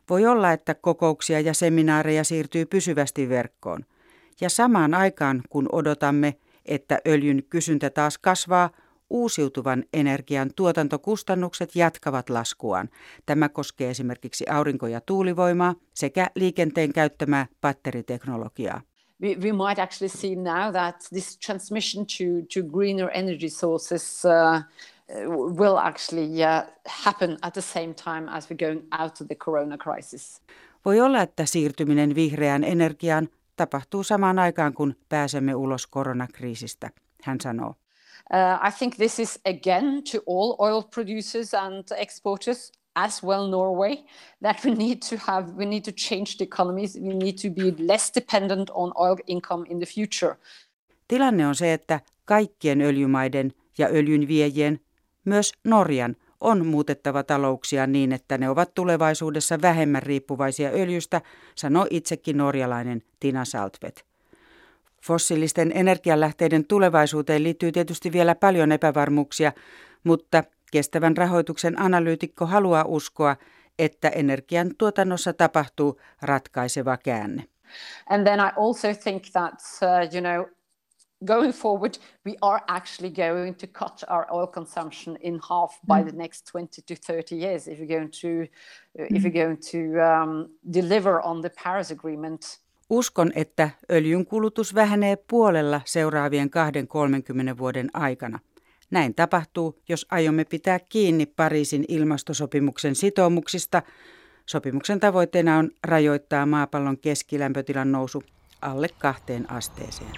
Voi 0.10 0.26
olla, 0.26 0.52
että 0.52 0.76
kokouksia 0.76 1.40
ja 1.40 1.54
seminaareja 1.54 2.24
siirtyy 2.24 2.66
pysyvästi 2.66 3.30
verkkoon. 3.30 3.86
Ja 4.42 4.50
samaan 4.50 4.94
aikaan, 4.94 5.42
kun 5.50 5.70
odotamme, 5.72 6.36
että 6.66 7.00
öljyn 7.08 7.44
kysyntä 7.50 7.90
taas 7.90 8.18
kasvaa, 8.18 8.70
uusiutuvan 9.10 9.84
energian 9.94 10.50
tuotantokustannukset 10.56 11.76
jatkavat 11.76 12.30
laskuaan. 12.30 12.90
Tämä 13.26 13.50
koskee 13.50 13.90
esimerkiksi 13.90 14.46
aurinko- 14.50 14.88
ja 14.88 15.02
tuulivoimaa 15.02 15.76
sekä 15.94 16.28
liikenteen 16.36 16.94
käyttämää 16.94 17.48
batteriteknologiaa. 17.62 18.82
We, 19.22 19.28
we 19.28 19.52
might 19.52 19.80
actually 19.80 20.10
see 20.10 20.36
now 20.36 20.72
that 20.72 21.08
this 21.10 21.38
transmission 21.38 22.06
to, 22.06 22.24
to 22.54 22.68
greener 22.68 23.10
energy 23.14 23.50
sources 23.50 24.24
uh, 24.26 24.62
will 25.60 25.78
actually 25.78 26.30
uh, 26.44 26.64
happen 26.88 27.38
at 27.42 27.54
the 27.54 27.62
same 27.62 27.94
time 27.94 28.32
as 28.32 28.50
we're 28.50 28.66
going 28.68 28.88
out 29.02 29.22
of 29.22 29.28
the 29.28 29.36
corona 29.36 29.78
crisis. 29.78 30.42
Voi 30.86 31.02
olla, 31.02 31.22
että 31.22 31.46
siirtyminen 31.46 32.16
vihreään 32.16 32.64
energiaan 32.64 33.28
tapahtuu 33.56 34.04
samaan 34.04 34.40
aikaan, 34.40 34.74
kun 34.74 34.96
pääsemme 35.10 35.56
ulos 35.56 35.88
koronakriisistä, 35.88 36.90
hän 37.24 37.42
sanoo. 37.42 37.76
Uh, 38.32 38.58
I 38.62 38.72
think 38.72 38.96
this 38.96 39.20
is 39.20 39.40
again 39.46 40.04
to 40.12 40.20
all 40.28 40.56
oil 40.60 40.84
producers 40.84 41.54
and 41.54 41.84
exporters 41.98 42.72
as 42.96 43.24
well 43.24 43.48
Norway 43.48 44.04
that 44.42 44.66
we 44.66 44.72
need 44.72 44.98
to 45.10 45.18
have 45.18 45.54
we 45.58 45.66
need 45.66 45.84
to 45.84 45.92
change 45.92 46.38
the 46.38 46.44
economies 46.44 46.96
we 47.02 47.14
need 47.14 47.38
to 47.38 47.50
be 47.50 47.84
less 47.84 48.12
dependent 48.16 48.70
on 48.70 48.92
oil 48.96 49.18
income 49.28 49.66
in 49.70 49.78
the 49.78 49.86
future. 49.86 50.36
Tilanne 51.08 51.48
on 51.48 51.56
se, 51.56 51.74
että 51.74 52.00
kaikkien 52.26 52.82
öljymaiden 52.82 53.54
ja 53.78 53.88
öljyn 53.88 54.28
viejien, 54.28 54.80
myös 55.26 55.54
Norjan, 55.64 56.16
on 56.42 56.66
muutettava 56.66 57.24
talouksia 57.24 57.88
niin, 57.88 58.12
että 58.12 58.38
ne 58.38 58.50
ovat 58.50 58.74
tulevaisuudessa 58.74 59.62
vähemmän 59.62 60.04
riippuvaisia 60.04 60.70
öljystä, 60.70 61.22
sanoo 61.56 61.88
itsekin 61.90 62.38
norjalainen 62.38 63.02
Tina 63.20 63.46
Saltvet. 63.46 64.09
Fossiilisten 65.06 65.72
energialähteiden 65.76 66.66
tulevaisuuteen 66.66 67.44
liittyy 67.44 67.72
tietysti 67.72 68.12
vielä 68.12 68.36
paljon 68.36 68.72
epävarmuuksia, 68.72 69.52
mutta 70.04 70.44
kestävän 70.72 71.18
rahoituksen 71.18 71.82
analyytikko 71.82 72.46
haluaa 72.46 72.86
uskoa, 72.88 73.36
että 73.80 74.10
energian 74.10 74.72
tuotannossa 74.78 75.34
tapahtuu 75.34 76.00
ratkaiseva 76.22 76.98
käänne. 76.98 77.46
And 78.10 78.28
then 78.28 78.40
I 78.40 78.52
also 78.58 78.88
think 79.04 79.24
that 79.34 79.54
uh, 79.82 80.14
you 80.14 80.22
know 80.22 80.46
going 81.26 81.52
forward 81.52 81.98
we 82.26 82.36
are 82.42 82.62
actually 82.68 83.10
going 83.10 83.58
to 83.58 83.68
cut 83.68 84.04
our 84.08 84.26
oil 84.32 84.48
consumption 84.48 85.18
in 85.22 85.40
half 85.50 85.80
by 85.88 86.04
the 86.04 86.18
next 86.18 86.46
20 86.52 86.82
to 86.82 86.96
30 86.96 87.36
years 87.36 87.68
if 87.68 87.80
we're 87.80 87.98
going 87.98 88.12
to 88.12 88.48
uh, 89.00 89.06
if 89.10 89.24
we're 89.24 89.46
going 89.46 89.58
to 89.58 90.00
um, 90.00 90.50
deliver 90.72 91.22
on 91.22 91.42
the 91.42 91.50
Paris 91.50 91.92
agreement. 91.92 92.60
Uskon, 92.90 93.32
että 93.36 93.70
öljyn 93.92 94.26
kulutus 94.26 94.76
vähenee 94.76 95.16
puolella 95.16 95.82
seuraavien 95.86 96.50
2-30 97.54 97.58
vuoden 97.58 97.90
aikana. 97.94 98.40
Näin 98.92 99.16
tapahtuu, 99.16 99.80
jos 99.90 100.06
aiomme 100.12 100.46
pitää 100.46 100.80
kiinni 100.80 101.26
Pariisin 101.26 101.86
ilmastosopimuksen 101.88 102.96
sitoumuksista. 102.96 103.82
Sopimuksen 104.46 105.00
tavoitteena 105.00 105.58
on 105.58 105.72
rajoittaa 105.84 106.46
maapallon 106.46 106.98
keskilämpötilan 106.98 107.92
nousu 107.92 108.24
alle 108.62 108.88
kahteen 109.00 109.52
asteeseen. 109.52 110.12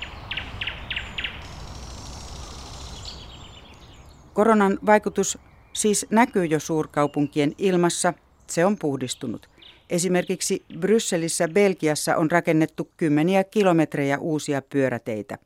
Koronan 4.33 4.79
vaikutus 4.85 5.37
siis 5.73 6.05
näkyy 6.09 6.45
jo 6.45 6.59
suurkaupunkien 6.59 7.53
ilmassa. 7.57 8.13
Se 8.47 8.65
on 8.65 8.77
puhdistunut. 8.77 9.50
Esimerkiksi 9.91 10.63
Brysselissä 10.79 11.47
Belgiassa 11.47 12.15
on 12.15 12.31
rakennettu 12.31 12.89
kymmeniä 12.97 13.43
kilometrejä 13.43 14.17
uusia 14.19 14.61
pyöräteitä. 14.73 15.37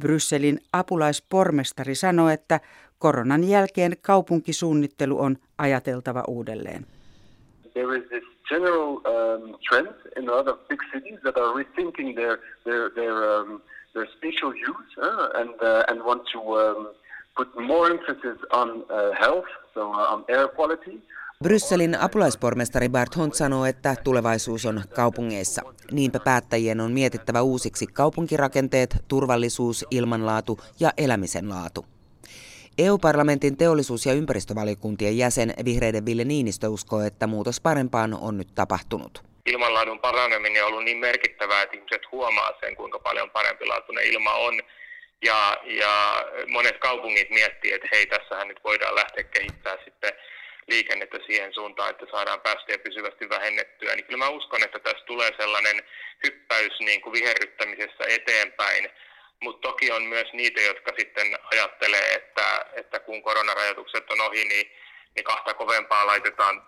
Brysselin 0.00 0.60
apulaispormestari 0.72 1.94
sanoi, 1.94 2.32
että 2.32 2.60
koronan 2.98 3.44
jälkeen 3.44 3.96
kaupunkisuunnittelu 4.02 5.20
on 5.20 5.36
ajateltava 5.58 6.24
uudelleen. 6.28 6.86
There 7.72 7.98
is 7.98 8.04
this 8.08 8.24
general 8.48 8.88
um, 8.88 9.58
trend 9.68 9.88
in 10.16 10.28
a 10.28 10.36
lot 10.36 10.48
of 10.48 10.58
big 10.68 10.80
cities 10.92 11.20
that 11.22 11.36
are 11.36 11.52
rethinking 11.62 12.14
their 12.14 12.38
their 12.64 12.90
their, 12.94 13.14
um, 13.32 13.60
their 13.94 14.06
spatial 14.16 14.52
use 14.70 14.90
uh, 14.98 15.40
and 15.40 15.50
uh, 15.62 15.90
and 15.90 16.02
want 16.02 16.22
to 16.32 16.38
um, 16.38 16.88
put 17.36 17.48
more 17.56 17.90
emphasis 17.90 18.38
on 18.50 18.68
uh, 18.90 19.10
health, 19.24 19.50
so 19.74 19.80
uh, 19.80 20.14
on 20.14 20.24
air 20.28 20.48
quality. 20.48 20.98
Brysselin 21.42 22.00
apulaispormestari 22.00 22.88
Bart 22.88 23.16
Hont 23.16 23.34
sanoo, 23.34 23.64
että 23.64 23.96
tulevaisuus 24.04 24.66
on 24.66 24.82
kaupungeissa. 24.94 25.62
Niinpä 25.90 26.18
päättäjien 26.24 26.80
on 26.80 26.92
mietittävä 26.92 27.42
uusiksi 27.42 27.86
kaupunkirakenteet, 27.86 28.96
turvallisuus, 29.08 29.86
ilmanlaatu 29.90 30.60
ja 30.80 30.92
elämisen 30.96 31.48
laatu. 31.48 31.86
EU-parlamentin 32.78 33.56
teollisuus- 33.56 34.06
ja 34.06 34.12
ympäristövaliokuntien 34.12 35.18
jäsen 35.18 35.54
vihreiden 35.64 36.06
Ville 36.06 36.24
Niinistö 36.24 36.68
uskoo, 36.68 37.00
että 37.00 37.26
muutos 37.26 37.60
parempaan 37.60 38.14
on 38.20 38.38
nyt 38.38 38.48
tapahtunut. 38.54 39.22
Ilmanlaadun 39.46 40.00
paraneminen 40.00 40.64
on 40.64 40.68
ollut 40.68 40.84
niin 40.84 40.98
merkittävää, 40.98 41.62
että 41.62 41.76
ihmiset 41.76 42.02
huomaa 42.12 42.50
sen, 42.60 42.76
kuinka 42.76 42.98
paljon 42.98 43.30
parempilaatuinen 43.30 44.04
ilma 44.04 44.34
on. 44.34 44.60
Ja, 45.24 45.56
ja 45.64 46.24
monet 46.48 46.78
kaupungit 46.78 47.30
miettii, 47.30 47.72
että 47.72 47.88
hei, 47.92 48.06
tässähän 48.06 48.48
nyt 48.48 48.60
voidaan 48.64 48.94
lähteä 48.94 49.24
kehittämään 49.24 49.78
sitten 49.84 50.12
liikennettä 50.68 51.18
siihen 51.26 51.54
suuntaan, 51.54 51.90
että 51.90 52.06
saadaan 52.10 52.40
päästöjä 52.40 52.78
pysyvästi 52.78 53.28
vähennettyä, 53.28 53.94
niin 53.94 54.04
kyllä 54.04 54.24
mä 54.24 54.28
uskon, 54.28 54.64
että 54.64 54.78
tässä 54.78 55.04
tulee 55.04 55.30
sellainen 55.36 55.82
hyppäys 56.24 56.80
niin 56.80 57.00
kuin 57.00 57.12
viherryttämisessä 57.12 58.04
eteenpäin, 58.08 58.88
mutta 59.40 59.68
toki 59.68 59.92
on 59.92 60.02
myös 60.02 60.32
niitä, 60.32 60.60
jotka 60.60 60.92
sitten 60.98 61.38
ajattelee, 61.52 62.14
että, 62.14 62.66
että 62.72 63.00
kun 63.00 63.22
koronarajoitukset 63.22 64.10
on 64.10 64.20
ohi, 64.20 64.44
niin, 64.44 64.72
niin 65.16 65.24
kahta 65.24 65.54
kovempaa 65.54 66.06
laitetaan 66.06 66.62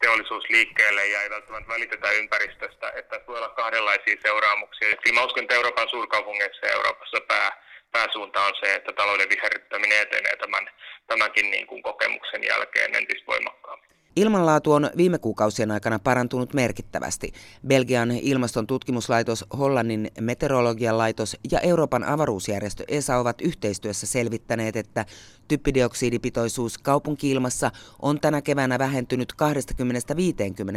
teollisuus 0.00 0.44
liikkeelle 0.50 1.06
ja 1.06 1.22
ei 1.22 1.30
välttämättä 1.30 1.68
välitetä 1.68 2.10
ympäristöstä, 2.10 2.92
että 2.96 3.20
voi 3.26 3.36
olla 3.36 3.48
kahdenlaisia 3.48 4.16
seuraamuksia. 4.22 4.96
Kyllä 4.96 5.20
mä 5.20 5.26
uskon, 5.26 5.42
että 5.42 5.54
Euroopan 5.54 5.88
suurkaupungeissa 5.88 6.66
ja 6.66 6.72
Euroopassa 6.72 7.20
pää, 7.28 7.69
pääsuunta 7.92 8.46
on 8.46 8.52
se, 8.60 8.74
että 8.74 8.92
talouden 8.92 9.28
viherryttäminen 9.28 10.02
etenee 10.02 10.36
tämän, 10.36 10.70
tämänkin 11.06 11.50
niin 11.50 11.66
kuin 11.66 11.82
kokemuksen 11.82 12.44
jälkeen 12.44 12.94
entistä 12.94 13.26
voimakkaammin. 13.26 13.90
Ilmanlaatu 14.16 14.72
on 14.72 14.90
viime 14.96 15.18
kuukausien 15.18 15.70
aikana 15.70 15.98
parantunut 15.98 16.54
merkittävästi. 16.54 17.32
Belgian 17.66 18.10
ilmaston 18.10 18.66
tutkimuslaitos, 18.66 19.44
Hollannin 19.58 20.10
meteorologian 20.20 20.98
laitos 20.98 21.36
ja 21.52 21.60
Euroopan 21.60 22.04
avaruusjärjestö 22.04 22.84
ESA 22.88 23.16
ovat 23.16 23.40
yhteistyössä 23.40 24.06
selvittäneet, 24.06 24.76
että 24.76 25.04
typpidioksidipitoisuus 25.48 26.78
kaupunkiilmassa 26.78 27.70
on 28.02 28.20
tänä 28.20 28.42
keväänä 28.42 28.78
vähentynyt 28.78 29.32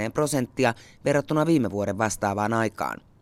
20-50 0.09 0.11
prosenttia 0.13 0.73
verrattuna 1.05 1.45
viime 1.45 1.71
vuoden 1.71 1.97
vastaavaan 1.97 2.53
aikaan. 2.53 3.12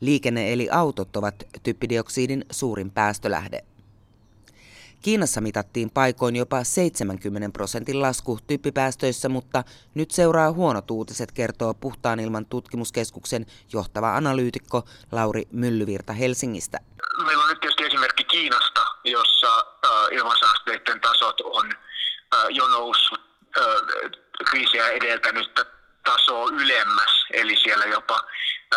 Liikenne 0.00 0.52
eli 0.52 0.68
autot 0.70 1.16
ovat 1.16 1.34
typpidioksidin 1.62 2.44
suurin 2.50 2.90
päästölähde. 2.90 3.64
Kiinassa 5.02 5.40
mitattiin 5.40 5.90
paikoin 5.90 6.36
jopa 6.36 6.64
70 6.64 7.50
prosentin 7.52 8.02
lasku 8.02 8.38
typpipäästöissä, 8.46 9.28
mutta 9.28 9.64
nyt 9.94 10.10
seuraa 10.10 10.52
huonot 10.52 10.90
uutiset, 10.90 11.32
kertoo 11.32 11.74
Puhtaan 11.74 12.20
ilman 12.20 12.46
tutkimuskeskuksen 12.46 13.46
johtava 13.72 14.16
analyytikko 14.16 14.84
Lauri 15.12 15.42
Myllyvirta 15.52 16.12
Helsingistä. 16.12 16.78
Meillä 17.26 17.42
on 17.42 17.48
nyt 17.48 17.60
tietysti 17.60 17.84
esimerkki 17.84 18.24
Kiinasta, 18.24 18.80
jossa 19.04 19.64
ilmansaasteiden 20.12 21.00
tasot 21.00 21.40
on 21.40 21.72
jo 22.50 22.68
noussut 22.68 23.20
kriisiä 24.50 24.88
edeltänyttä 24.88 25.64
tasoa 26.04 26.48
ylemmäs, 26.52 27.26
eli 27.32 27.56
siellä 27.56 27.84
jopa, 27.84 28.24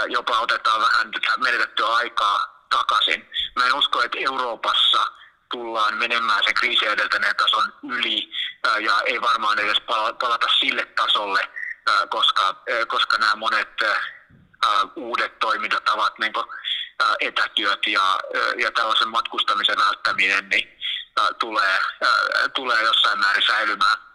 jopa 0.08 0.40
otetaan 0.40 0.82
vähän 0.82 1.12
menetettyä 1.38 1.88
aikaa 1.88 2.66
takaisin. 2.70 3.30
Mä 3.56 3.66
en 3.66 3.74
usko, 3.74 4.04
että 4.04 4.18
Euroopassa 4.20 5.06
tullaan 5.52 5.98
menemään 5.98 6.44
sen 6.44 6.54
kriisiä 6.54 6.92
edeltäneen 6.92 7.36
tason 7.36 7.74
yli 7.92 8.32
ja 8.80 9.02
ei 9.06 9.22
varmaan 9.22 9.60
edes 9.60 9.82
palata 10.20 10.48
sille 10.60 10.86
tasolle, 10.86 11.50
koska, 12.10 12.64
koska 12.88 13.18
nämä 13.18 13.36
monet 13.36 13.70
uudet 14.96 15.40
toimintatavat, 15.40 16.20
niin 16.20 16.34
kuin 16.34 16.46
etätyöt 17.20 17.88
ja, 17.88 18.20
ja 18.58 18.72
tällaisen 18.72 19.10
matkustamisen 19.10 19.78
välttäminen, 19.78 20.50
niin 20.50 20.80
tulee, 21.40 21.80
tulee 22.54 22.84
jossain 22.84 23.20
määrin 23.20 23.48
säilymään. 23.48 24.09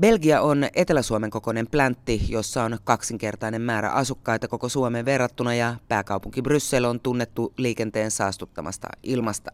Belgia 0.00 0.40
on 0.40 0.64
Etelä-Suomen 0.74 1.30
kokoinen 1.30 1.66
pläntti, 1.70 2.20
jossa 2.28 2.62
on 2.62 2.78
kaksinkertainen 2.84 3.62
määrä 3.62 3.90
asukkaita 3.90 4.48
koko 4.48 4.68
Suomeen 4.68 5.04
verrattuna 5.04 5.54
ja 5.54 5.74
pääkaupunki 5.88 6.42
Bryssel 6.42 6.84
on 6.84 7.00
tunnettu 7.00 7.52
liikenteen 7.58 8.10
saastuttamasta 8.10 8.88
ilmasta. 9.02 9.50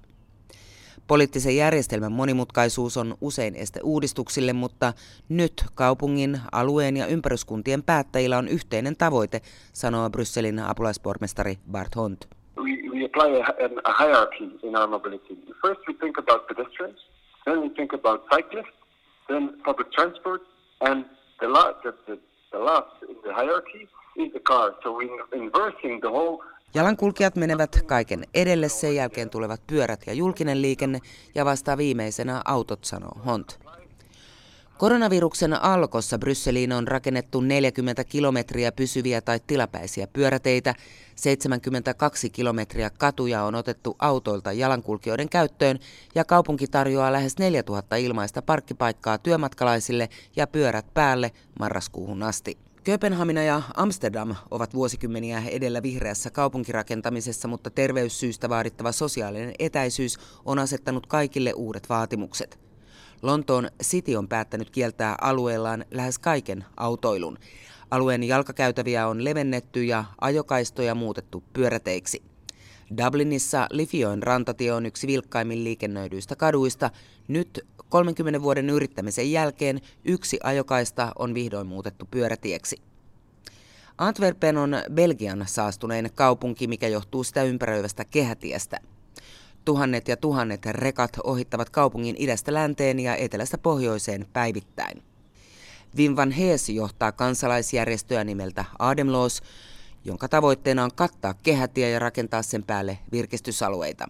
Poliittisen 1.07 1.57
järjestelmän 1.57 2.13
monimutkaisuus 2.13 2.97
on 2.97 3.15
usein 3.21 3.55
este 3.57 3.81
uudistuksille, 3.83 4.53
mutta 4.53 4.93
nyt 5.29 5.65
kaupungin, 5.75 6.41
alueen 6.53 6.97
ja 6.97 7.07
ympäryskuntien 7.07 7.83
päättäjillä 7.83 8.39
on 8.39 8.49
yhteinen 8.49 8.97
tavoite, 8.97 9.41
sanoo 9.73 10.11
Brysselin 10.11 10.59
apulaispormestari 10.59 11.59
Bart 11.71 11.97
Hont. 11.97 12.29
We, 12.57 12.71
we 12.91 13.05
apply 13.05 13.41
a, 13.41 13.45
a 13.85 14.05
hierarchy 14.05 14.45
in 14.63 14.77
our 14.77 14.89
mobility. 14.89 15.35
First 15.67 15.81
we 15.89 15.95
think 16.01 16.19
about 16.19 16.47
pedestrians, 16.47 17.11
then 17.45 17.61
we 17.61 17.69
think 17.69 17.93
about 17.95 18.23
cyclists, 18.35 18.82
then 19.29 19.63
public 19.65 19.91
transport, 19.91 20.43
and 20.81 21.05
the 21.41 21.49
last, 21.49 21.83
the, 21.83 22.19
the 22.53 22.59
last 22.59 23.03
in 23.09 23.17
the 23.25 23.33
hierarchy 23.35 23.89
is 24.17 24.33
the 24.33 24.41
car. 24.41 24.75
So 24.83 24.93
we're 24.93 25.43
inversing 25.45 26.01
the 26.01 26.11
whole 26.11 26.39
Jalankulkijat 26.75 27.37
menevät 27.37 27.83
kaiken 27.87 28.25
edelle, 28.35 28.69
sen 28.69 28.95
jälkeen 28.95 29.31
tulevat 29.31 29.61
pyörät 29.67 30.01
ja 30.07 30.13
julkinen 30.13 30.63
liikenne 30.63 30.99
ja 31.35 31.45
vasta 31.45 31.77
viimeisenä 31.77 32.43
autot, 32.45 32.85
sanoo 32.85 33.19
Hont. 33.27 33.59
Koronaviruksen 34.83 35.63
alkossa 35.63 36.19
Brysseliin 36.19 36.73
on 36.73 36.89
rakennettu 36.89 37.41
40 37.41 38.05
kilometriä 38.05 38.73
pysyviä 38.73 39.21
tai 39.21 39.41
tilapäisiä 39.47 40.07
pyöräteitä, 40.07 40.75
72 41.17 42.31
kilometriä 42.31 42.91
katuja 42.91 43.43
on 43.43 43.55
otettu 43.55 43.97
autoilta 43.99 44.53
jalankulkijoiden 44.53 45.29
käyttöön 45.29 45.79
ja 46.15 46.25
kaupunki 46.25 46.67
tarjoaa 46.67 47.13
lähes 47.13 47.39
4000 47.39 47.97
ilmaista 47.97 48.43
parkkipaikkaa 48.43 49.19
työmatkalaisille 49.19 50.09
ja 50.37 50.47
pyörät 50.47 50.95
päälle 50.95 51.31
marraskuuhun 51.59 52.23
asti. 52.23 52.59
Kööpenhamina 52.85 53.43
ja 53.43 53.63
Amsterdam 53.77 54.35
ovat 54.51 54.75
vuosikymmeniä 54.75 55.43
edellä 55.51 55.83
vihreässä 55.83 56.31
kaupunkirakentamisessa, 56.31 57.49
mutta 57.49 57.71
terveyssyistä 57.71 58.49
vaadittava 58.49 58.93
sosiaalinen 58.93 59.55
etäisyys 59.59 60.19
on 60.45 60.59
asettanut 60.59 61.07
kaikille 61.07 61.53
uudet 61.53 61.89
vaatimukset. 61.89 62.72
Lontoon 63.23 63.69
City 63.83 64.15
on 64.17 64.29
päättänyt 64.29 64.71
kieltää 64.71 65.15
alueellaan 65.21 65.85
lähes 65.91 66.19
kaiken 66.19 66.65
autoilun. 66.77 67.39
Alueen 67.91 68.25
jalkakäytäviä 68.25 69.09
on 69.09 69.25
levennetty 69.25 69.85
ja 69.85 70.05
ajokaistoja 70.21 70.95
muutettu 70.95 71.43
pyöräteiksi. 71.53 72.23
Dublinissa 73.05 73.67
Lifioin 73.71 74.23
rantatie 74.23 74.73
on 74.73 74.87
yksi 74.87 75.07
vilkkaimmin 75.07 75.65
liikennöidyistä 75.65 76.37
kaduista. 76.37 76.91
Nyt 77.29 77.67
30 77.89 78.43
vuoden 78.43 78.71
yrittämisen 78.71 79.33
jälkeen 79.33 79.81
yksi 80.05 80.39
ajokaista 80.43 81.13
on 81.19 81.35
vihdoin 81.35 81.67
muutettu 81.67 82.09
pyörätieksi. 82.11 82.77
Antwerpen 83.99 84.57
on 84.57 84.77
Belgian 84.95 85.45
saastunein 85.47 86.11
kaupunki, 86.15 86.67
mikä 86.67 86.89
johtuu 86.89 87.25
sitä 87.25 87.43
ympäröivästä 87.43 88.05
kehätiestä. 88.05 88.81
Tuhannet 89.65 90.09
ja 90.09 90.17
tuhannet 90.17 90.67
rekat 90.67 91.11
ohittavat 91.25 91.71
kaupungin 91.71 92.17
idästä 92.19 92.55
länteen 92.55 93.01
ja 93.01 93.17
etelästä 93.17 93.59
pohjoiseen 93.59 94.27
päivittäin. 94.33 95.03
Wim 95.97 96.17
van 96.17 96.31
Hees 96.31 96.69
johtaa 96.69 97.13
kansalaisjärjestöä 97.13 98.25
nimeltä 98.25 98.65
Ademloos, 98.79 99.43
jonka 100.05 100.29
tavoitteena 100.29 100.85
on 100.85 100.91
kattaa 100.95 101.35
kehätie 101.43 101.91
ja 101.91 101.99
rakentaa 101.99 102.43
sen 102.43 102.65
päälle 102.65 102.99
virkistysalueita. 103.13 104.07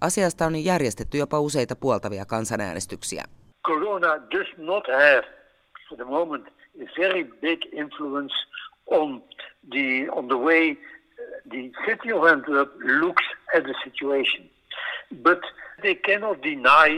Asiasta 0.00 0.46
on 0.46 0.64
järjestetty 0.64 1.18
jopa 1.18 1.40
useita 1.40 1.76
puoltavia 1.76 2.24
kansanäänestyksiä. 2.24 3.24
Corona 3.66 4.08
does 4.08 4.48
not 4.56 4.86
have 4.86 5.22
for 5.88 5.96
the 5.96 6.04
moment 6.04 6.48
a 6.82 7.00
very 7.00 7.24
big 7.24 7.60
influence 7.72 8.34
on 8.86 9.22
the 9.70 10.10
on 10.12 10.28
the 10.28 10.38
way 10.38 10.76
the 11.50 11.70
city 11.86 12.12
of 12.12 12.24
Antwerp 12.24 12.70
looks 13.00 13.24
at 13.56 13.62
the 13.64 13.74
situation. 13.84 14.50
But 15.24 15.40
they 15.82 15.94
cannot 15.94 16.42
deny 16.42 16.88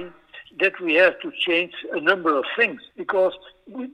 that 0.62 0.74
we 0.80 0.92
have 1.04 1.16
to 1.22 1.30
change 1.46 1.74
a 1.92 2.00
number 2.00 2.32
of 2.40 2.44
things 2.56 2.80
because 2.96 3.34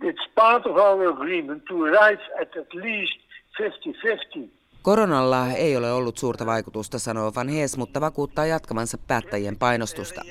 it's 0.09 0.27
part 0.35 0.67
of 0.67 0.77
our 0.77 1.09
agreement 1.09 1.65
to 1.65 1.75
arrive 1.85 2.21
at 2.41 2.57
at 2.57 2.75
least 2.75 3.19
50-50 3.61 4.49
Koronalla 4.83 5.53
ei 5.53 5.77
ole 5.77 5.93
ollut 5.93 6.19
suurta 6.19 6.47
vaikutusta, 6.47 6.99
sanoo 6.99 7.33
Van 7.35 7.49
Hees, 7.49 7.77
mutta 7.77 8.01
vakuuttaa 8.01 8.47
jatkavansa 8.47 8.99
päättäjien 9.07 9.57
painostusta. 9.57 10.23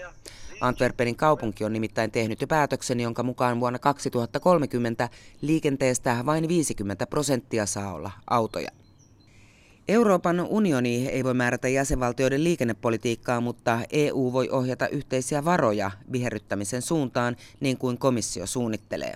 Antwerpenin 0.62 1.16
kaupunki 1.16 1.64
on 1.64 1.74
nimittäin 1.74 2.12
tehnyt 2.12 2.42
jo 2.42 2.48
päätöksen, 2.48 3.00
jonka 3.00 3.24
mukaan 3.24 3.60
vuonna 3.60 3.80
2030 3.80 5.10
liikenteestä 5.42 6.18
vain 6.26 6.48
50 6.48 7.08
prosenttia 7.08 7.66
saa 7.66 7.94
olla 7.94 8.12
autoja. 8.30 8.70
Euroopan 9.88 10.40
unioni 10.50 11.08
ei 11.08 11.24
voi 11.24 11.34
määrätä 11.34 11.68
jäsenvaltioiden 11.68 12.44
liikennepolitiikkaa, 12.44 13.42
mutta 13.42 13.80
EU 13.92 14.34
voi 14.34 14.50
ohjata 14.50 14.88
yhteisiä 14.88 15.46
varoja 15.46 15.92
viherryttämisen 16.12 16.82
suuntaan, 16.82 17.36
niin 17.60 17.78
kuin 17.78 17.98
komissio 17.98 18.46
suunnittelee. 18.46 19.14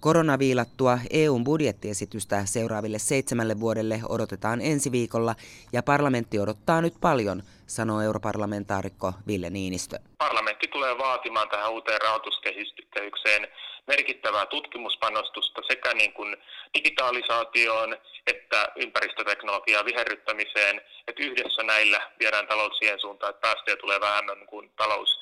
Koronaviilattua 0.00 0.98
EUn 1.10 1.44
budjettiesitystä 1.44 2.44
seuraaville 2.44 2.98
seitsemälle 2.98 3.60
vuodelle 3.60 4.00
odotetaan 4.08 4.60
ensi 4.60 4.92
viikolla 4.92 5.34
ja 5.72 5.82
parlamentti 5.82 6.38
odottaa 6.38 6.80
nyt 6.80 6.94
paljon, 7.00 7.42
sanoo 7.66 8.00
europarlamentaarikko 8.00 9.12
Ville 9.26 9.50
Niinistö. 9.50 9.98
Parlamentti 10.18 10.68
tulee 10.68 10.98
vaatimaan 10.98 11.48
tähän 11.48 11.72
uuteen 11.72 12.00
rahoituskehykseen 12.00 13.48
merkittävää 13.88 14.46
tutkimuspanostusta 14.46 15.62
sekä 15.68 15.94
niin 15.94 16.12
kuin 16.12 16.36
digitalisaatioon 16.74 17.96
että 18.26 18.68
ympäristöteknologian 18.76 19.84
viherryttämiseen, 19.84 20.80
että 21.08 21.22
yhdessä 21.22 21.62
näillä 21.62 22.10
viedään 22.20 22.46
talous 22.46 22.78
siihen 22.78 23.00
suuntaan, 23.00 23.30
että 23.30 23.48
päästöjä 23.48 23.76
tulee 23.76 24.00
vähemmän 24.00 24.46
kuin 24.46 24.70
talous 24.76 25.20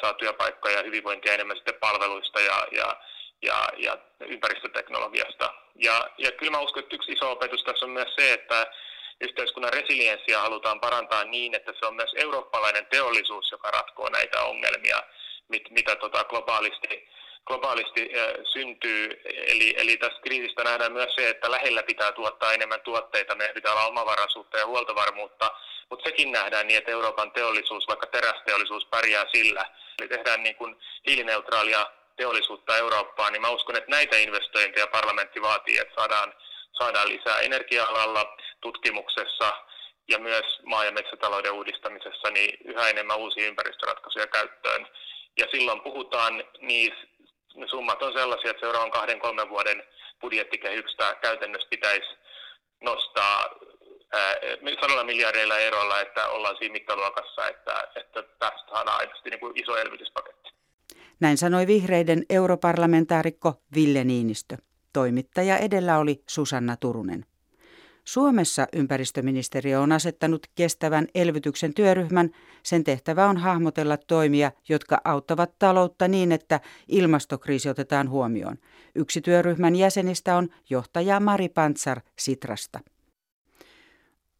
saa 0.00 0.14
työpaikkoja 0.14 0.76
ja 0.76 0.82
hyvinvointia 0.82 1.34
enemmän 1.34 1.56
sitten 1.56 1.80
palveluista 1.80 2.40
ja, 2.40 2.66
ja 2.72 2.96
ja, 3.42 3.68
ja 3.76 3.98
ympäristöteknologiasta. 4.20 5.54
Ja, 5.74 6.10
ja 6.18 6.32
kyllä 6.32 6.52
mä 6.52 6.60
uskon, 6.60 6.82
että 6.82 6.96
yksi 6.96 7.12
iso 7.12 7.32
opetus 7.32 7.64
tässä 7.64 7.84
on 7.84 7.90
myös 7.90 8.14
se, 8.18 8.32
että 8.32 8.66
yhteiskunnan 9.20 9.72
resilienssiä 9.72 10.40
halutaan 10.40 10.80
parantaa 10.80 11.24
niin, 11.24 11.54
että 11.54 11.72
se 11.78 11.86
on 11.86 11.94
myös 11.94 12.14
eurooppalainen 12.16 12.86
teollisuus, 12.86 13.50
joka 13.50 13.70
ratkoo 13.70 14.08
näitä 14.08 14.42
ongelmia, 14.42 15.02
mit, 15.48 15.70
mitä 15.70 15.96
tota 15.96 16.24
globaalisti, 16.24 17.08
globaalisti 17.46 18.10
äh, 18.16 18.44
syntyy. 18.52 19.20
Eli, 19.24 19.74
eli 19.78 19.96
tästä 19.96 20.20
kriisistä 20.20 20.64
nähdään 20.64 20.92
myös 20.92 21.14
se, 21.14 21.28
että 21.28 21.50
lähellä 21.50 21.82
pitää 21.82 22.12
tuottaa 22.12 22.52
enemmän 22.52 22.80
tuotteita, 22.80 23.34
meidän 23.34 23.54
pitää 23.54 23.72
olla 23.72 23.86
omavaraisuutta 23.86 24.58
ja 24.58 24.66
huoltovarmuutta, 24.66 25.50
mutta 25.90 26.08
sekin 26.08 26.32
nähdään 26.32 26.66
niin, 26.66 26.78
että 26.78 26.90
Euroopan 26.90 27.32
teollisuus, 27.32 27.88
vaikka 27.88 28.06
terästeollisuus 28.06 28.86
pärjää 28.86 29.26
sillä. 29.32 29.66
Eli 29.98 30.08
tehdään 30.08 30.42
niin 30.42 30.56
kuin 30.56 30.76
hiilineutraalia 31.06 31.86
teollisuutta 32.16 32.76
Eurooppaan, 32.76 33.32
niin 33.32 33.42
mä 33.42 33.50
uskon, 33.50 33.76
että 33.76 33.90
näitä 33.90 34.16
investointeja 34.16 34.86
parlamentti 34.86 35.42
vaatii, 35.42 35.78
että 35.78 35.94
saadaan, 35.94 36.34
saadaan 36.72 37.08
lisää 37.08 37.40
energia-alalla, 37.40 38.36
tutkimuksessa 38.60 39.52
ja 40.08 40.18
myös 40.18 40.60
maa- 40.64 40.84
ja 40.84 40.92
metsätalouden 40.92 41.52
uudistamisessa 41.52 42.30
niin 42.30 42.58
yhä 42.64 42.88
enemmän 42.88 43.18
uusia 43.18 43.46
ympäristöratkaisuja 43.46 44.26
käyttöön. 44.26 44.86
Ja 45.36 45.46
silloin 45.50 45.80
puhutaan, 45.80 46.44
niin 46.60 46.94
summat 47.70 48.02
on 48.02 48.12
sellaisia, 48.12 48.50
että 48.50 48.60
seuraavan 48.60 48.90
kahden 48.90 49.20
kolmen 49.20 49.48
vuoden 49.48 49.82
budjettikehyksestä 50.20 51.16
käytännössä 51.22 51.68
pitäisi 51.70 52.08
nostaa 52.80 53.54
sadalla 54.80 55.04
miljardeilla 55.04 55.58
erolla, 55.58 56.00
että 56.00 56.28
ollaan 56.28 56.56
siinä 56.58 56.72
mittaluokassa, 56.72 57.48
että, 57.48 57.88
että 57.96 58.22
tästä 58.22 58.70
saadaan 58.70 58.98
aidosti 59.00 59.30
niin 59.30 59.40
kuin 59.40 59.60
iso 59.62 59.76
elvytyspaketti. 59.76 60.50
Näin 61.20 61.38
sanoi 61.38 61.66
vihreiden 61.66 62.22
europarlamentaarikko 62.30 63.54
Ville 63.74 64.04
Niinistö. 64.04 64.56
Toimittaja 64.92 65.58
edellä 65.58 65.98
oli 65.98 66.22
Susanna 66.28 66.76
Turunen. 66.76 67.26
Suomessa 68.10 68.66
ympäristöministeriö 68.72 69.80
on 69.80 69.92
asettanut 69.92 70.46
kestävän 70.54 71.06
elvytyksen 71.14 71.74
työryhmän. 71.74 72.30
Sen 72.62 72.84
tehtävä 72.84 73.28
on 73.28 73.36
hahmotella 73.36 73.96
toimia, 73.96 74.52
jotka 74.68 75.00
auttavat 75.04 75.58
taloutta 75.58 76.08
niin, 76.08 76.32
että 76.32 76.60
ilmastokriisi 76.88 77.68
otetaan 77.68 78.10
huomioon. 78.10 78.58
Yksi 78.94 79.20
työryhmän 79.20 79.76
jäsenistä 79.76 80.36
on 80.36 80.48
johtaja 80.70 81.20
Mari 81.20 81.48
Pantsar 81.48 82.00
Sitrasta. 82.18 82.80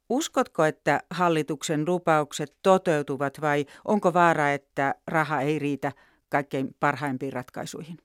Uskotko, 0.08 0.64
että 0.64 1.00
hallituksen 1.10 1.84
lupaukset 1.88 2.56
toteutuvat 2.62 3.40
vai 3.40 3.66
onko 3.84 4.14
vaara, 4.14 4.52
että 4.52 4.94
raha 5.06 5.40
ei 5.40 5.58
riitä 5.58 5.92
kaikkein 6.28 6.76
parhaimpiin 6.80 7.32
ratkaisuihin? 7.32 7.98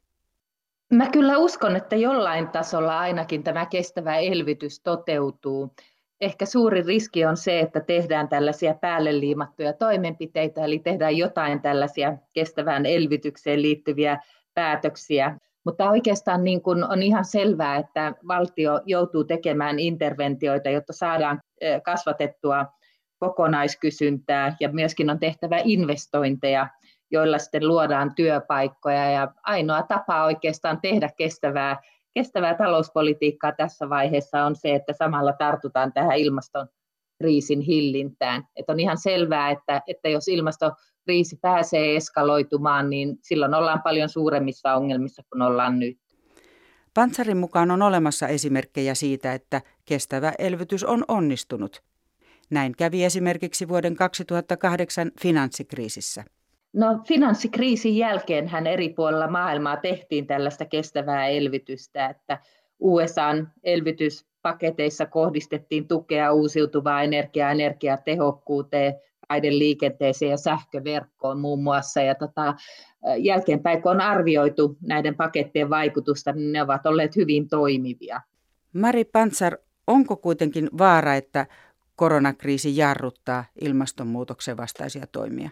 Mä 0.94 1.10
kyllä 1.10 1.38
uskon, 1.38 1.76
että 1.76 1.96
jollain 1.96 2.48
tasolla 2.48 3.00
ainakin 3.00 3.44
tämä 3.44 3.66
kestävä 3.66 4.16
elvytys 4.16 4.80
toteutuu. 4.80 5.74
Ehkä 6.22 6.46
suuri 6.46 6.82
riski 6.82 7.26
on 7.26 7.38
se, 7.38 7.60
että 7.60 7.80
tehdään 7.80 8.30
tällaisia 8.30 8.74
päälle 8.74 9.20
liimattuja 9.20 9.74
toimenpiteitä, 9.74 10.66
eli 10.66 10.80
tehdään 10.80 11.18
jotain 11.18 11.62
tällaisia 11.62 12.18
kestävään 12.34 12.86
elvytykseen 12.86 13.62
liittyviä 13.62 14.20
päätöksiä. 14.54 15.38
Mutta 15.66 15.90
oikeastaan 15.90 16.44
niin 16.44 16.62
kuin 16.62 16.84
on 16.84 17.04
ihan 17.04 17.26
selvää, 17.26 17.78
että 17.78 18.14
valtio 18.28 18.82
joutuu 18.86 19.24
tekemään 19.24 19.80
interventioita, 19.80 20.70
jotta 20.70 20.94
saadaan 20.94 21.42
kasvatettua 21.84 22.66
kokonaiskysyntää 23.20 24.56
ja 24.60 24.70
myöskin 24.70 25.10
on 25.10 25.20
tehtävä 25.20 25.62
investointeja 25.64 26.68
joilla 27.12 27.38
sitten 27.38 27.68
luodaan 27.68 28.16
työpaikkoja. 28.16 29.12
Ja 29.12 29.34
ainoa 29.44 29.84
tapa 29.84 30.26
oikeastaan 30.26 30.82
tehdä 30.82 31.10
kestävää, 31.18 31.82
kestävää 32.14 32.54
talouspolitiikkaa 32.54 33.52
tässä 33.52 33.90
vaiheessa 33.90 34.46
on 34.46 34.56
se, 34.56 34.76
että 34.76 34.94
samalla 34.94 35.34
tartutaan 35.34 35.94
tähän 35.94 36.18
ilmastokriisin 36.18 37.62
hillintään. 37.62 38.48
Että 38.56 38.72
on 38.72 38.80
ihan 38.80 38.98
selvää, 38.98 39.52
että, 39.52 39.82
että 39.88 40.10
jos 40.10 40.28
ilmastokriisi 40.28 41.38
pääsee 41.42 41.96
eskaloitumaan, 41.96 42.90
niin 42.90 43.18
silloin 43.22 43.54
ollaan 43.54 43.82
paljon 43.82 44.10
suuremmissa 44.10 44.76
ongelmissa 44.76 45.24
kuin 45.30 45.42
ollaan 45.42 45.80
nyt. 45.80 45.98
Pantsarin 46.94 47.38
mukaan 47.38 47.72
on 47.72 47.82
olemassa 47.82 48.28
esimerkkejä 48.28 48.96
siitä, 48.96 49.34
että 49.34 49.62
kestävä 49.86 50.34
elvytys 50.40 50.84
on 50.84 51.06
onnistunut. 51.08 51.84
Näin 52.50 52.74
kävi 52.78 53.04
esimerkiksi 53.04 53.68
vuoden 53.68 53.96
2008 53.96 55.12
finanssikriisissä. 55.22 56.24
No 56.76 57.00
finanssikriisin 57.08 57.98
jälkeen 57.98 58.48
hän 58.48 58.68
eri 58.68 58.90
puolilla 58.90 59.28
maailmaa 59.28 59.78
tehtiin 59.78 60.28
tällaista 60.28 60.66
kestävää 60.66 61.28
elvytystä, 61.28 62.08
että 62.08 62.40
USAn 62.80 63.52
elvytyspaketeissa 63.64 65.06
kohdistettiin 65.06 65.88
tukea 65.88 66.34
uusiutuvaa 66.34 67.02
energiaa, 67.02 67.52
energiatehokkuuteen, 67.52 68.94
liikenteeseen 69.50 70.32
ja 70.32 70.38
sähköverkkoon 70.38 71.40
muun 71.40 71.64
muassa. 71.64 72.02
Ja 72.02 72.16
tota, 72.16 72.56
jälkeenpäin, 73.18 73.82
kun 73.82 73.92
on 73.92 74.02
arvioitu 74.02 74.78
näiden 74.82 75.16
pakettien 75.16 75.70
vaikutusta, 75.70 76.32
niin 76.32 76.52
ne 76.52 76.62
ovat 76.62 76.86
olleet 76.86 77.16
hyvin 77.16 77.50
toimivia. 77.50 78.22
Mari 78.74 79.04
Pantsar, 79.04 79.58
onko 79.88 80.16
kuitenkin 80.16 80.70
vaara, 80.78 81.16
että 81.16 81.48
koronakriisi 81.96 82.78
jarruttaa 82.78 83.46
ilmastonmuutoksen 83.62 84.58
vastaisia 84.58 85.08
toimia? 85.12 85.50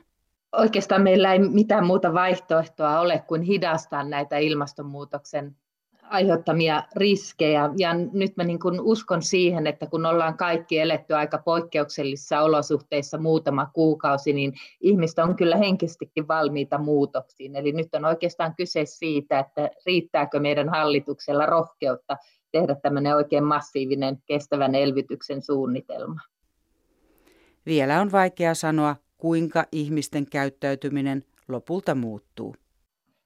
Oikeastaan 0.54 1.02
meillä 1.02 1.34
ei 1.34 1.39
mitään 1.39 1.86
muuta 1.86 2.13
vaihtoehtoa 2.13 3.00
ole 3.00 3.24
kuin 3.28 3.42
hidastaa 3.42 4.04
näitä 4.04 4.38
ilmastonmuutoksen 4.38 5.56
aiheuttamia 6.04 6.84
riskejä. 6.96 7.70
Ja 7.78 7.94
nyt 7.94 8.38
mä 8.38 8.44
niin 8.44 8.60
kuin 8.60 8.82
uskon 8.82 9.22
siihen, 9.22 9.68
että 9.68 9.86
kun 9.88 10.06
ollaan 10.06 10.38
kaikki 10.38 10.80
eletty 10.80 11.13
aika 11.13 11.38
poikkeuksellisissa 11.38 12.42
olosuhteissa 12.42 13.18
muutama 13.18 13.70
kuukausi, 13.74 14.34
niin 14.34 14.54
ihmiset 14.82 15.20
on 15.20 15.36
kyllä 15.36 15.58
henkisestikin 15.58 16.28
valmiita 16.28 16.78
muutoksiin. 16.78 17.56
Eli 17.56 17.72
nyt 17.72 17.96
on 17.96 18.06
oikeastaan 18.06 18.56
kyse 18.56 18.86
siitä, 18.86 19.39
että 19.39 19.70
riittääkö 19.86 20.39
meidän 20.39 20.70
hallituksella 20.70 21.46
rohkeutta 21.46 22.18
tehdä 22.52 22.76
tämmöinen 22.76 23.16
oikein 23.16 23.44
massiivinen 23.44 24.18
kestävän 24.26 24.76
elvytyksen 24.76 25.42
suunnitelma. 25.42 26.22
Vielä 27.66 28.02
on 28.02 28.12
vaikea 28.12 28.54
sanoa, 28.54 28.96
kuinka 29.24 29.66
ihmisten 29.72 30.26
käyttäytyminen 30.26 31.24
lopulta 31.48 31.96
muuttuu? 31.96 32.56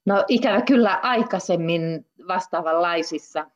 No 0.05 0.25
ikävä 0.27 0.61
kyllä 0.61 0.99
aikaisemmin 1.03 2.05
vastaavanlaisissa 2.27 3.47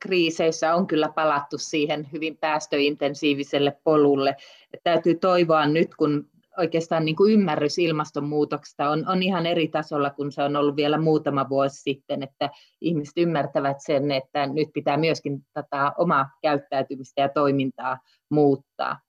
kriiseissä 0.00 0.74
on 0.74 0.86
kyllä 0.86 1.08
palattu 1.08 1.58
siihen 1.58 2.08
hyvin 2.12 2.36
päästöintensiiviselle 2.36 3.78
polulle. 3.84 4.36
Täytyy 4.84 5.14
toivoa 5.14 5.66
nyt, 5.66 5.94
kun 5.94 6.30
oikeastaan 6.58 7.04
niin 7.04 7.16
kuin 7.16 7.32
ymmärrys 7.32 7.78
ilmastonmuutoksesta 7.78 8.90
on, 8.90 9.08
on 9.08 9.22
ihan 9.22 9.46
eri 9.46 9.68
tasolla 9.68 10.10
kuin 10.10 10.32
se 10.32 10.42
on 10.42 10.56
ollut 10.56 10.76
vielä 10.76 10.98
muutama 10.98 11.48
vuosi 11.48 11.82
sitten, 11.82 12.22
että 12.22 12.50
ihmiset 12.80 13.14
ymmärtävät 13.16 13.76
sen, 13.80 14.10
että 14.10 14.46
nyt 14.46 14.68
pitää 14.74 14.96
myöskin 14.96 15.46
tätä 15.52 15.92
omaa 15.98 16.30
käyttäytymistä 16.42 17.20
ja 17.20 17.28
toimintaa 17.28 17.98
muuttaa. 18.30 19.00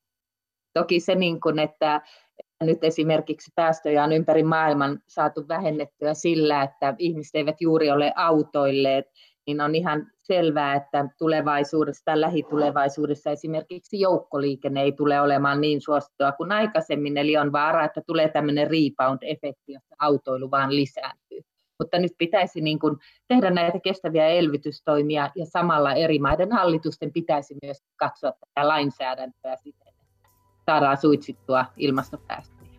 Toki 0.73 0.99
se, 0.99 1.15
niin 1.15 1.39
kuin, 1.39 1.59
että 1.59 2.01
nyt 2.63 2.83
esimerkiksi 2.83 3.51
päästöjä 3.55 4.03
on 4.03 4.11
ympäri 4.11 4.43
maailman 4.43 4.99
saatu 5.07 5.47
vähennettyä 5.47 6.13
sillä, 6.13 6.63
että 6.63 6.95
ihmiset 6.97 7.35
eivät 7.35 7.61
juuri 7.61 7.91
ole 7.91 8.13
autoilleet, 8.15 9.05
niin 9.47 9.61
on 9.61 9.75
ihan 9.75 10.07
selvää, 10.21 10.75
että 10.75 11.09
tulevaisuudessa 11.17 12.05
tai 12.05 12.21
lähitulevaisuudessa 12.21 13.31
esimerkiksi 13.31 13.99
joukkoliikenne 13.99 14.81
ei 14.81 14.91
tule 14.91 15.21
olemaan 15.21 15.61
niin 15.61 15.81
suosittua 15.81 16.31
kuin 16.31 16.51
aikaisemmin, 16.51 17.17
eli 17.17 17.37
on 17.37 17.51
vaara, 17.51 17.85
että 17.85 18.01
tulee 18.07 18.29
tämmöinen 18.29 18.67
rebound-efekti, 18.67 19.73
jossa 19.73 19.95
autoilu 19.99 20.51
vaan 20.51 20.75
lisääntyy. 20.75 21.41
Mutta 21.79 21.99
nyt 21.99 22.11
pitäisi 22.17 22.61
niin 22.61 22.79
kuin 22.79 22.97
tehdä 23.27 23.49
näitä 23.49 23.79
kestäviä 23.79 24.27
elvytystoimia 24.27 25.31
ja 25.35 25.45
samalla 25.45 25.93
eri 25.93 26.19
maiden 26.19 26.51
hallitusten 26.51 27.13
pitäisi 27.13 27.55
myös 27.63 27.77
katsoa 27.95 28.31
tätä 28.31 28.67
lainsäädäntöä 28.67 29.55
siten, 29.55 29.84
saadaan 30.65 30.97
suitsittua 30.97 31.65
ilmastopäästöjä. 31.77 32.69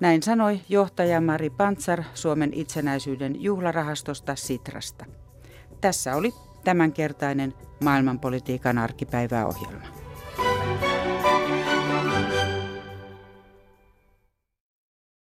Näin 0.00 0.22
sanoi 0.22 0.60
johtaja 0.68 1.20
Mari 1.20 1.50
Pantsar 1.50 2.02
Suomen 2.14 2.54
itsenäisyyden 2.54 3.42
juhlarahastosta 3.42 4.36
Sitrasta. 4.36 5.04
Tässä 5.80 6.16
oli 6.16 6.32
tämänkertainen 6.64 7.54
maailmanpolitiikan 7.84 8.78
arkipäiväohjelma. 8.78 10.05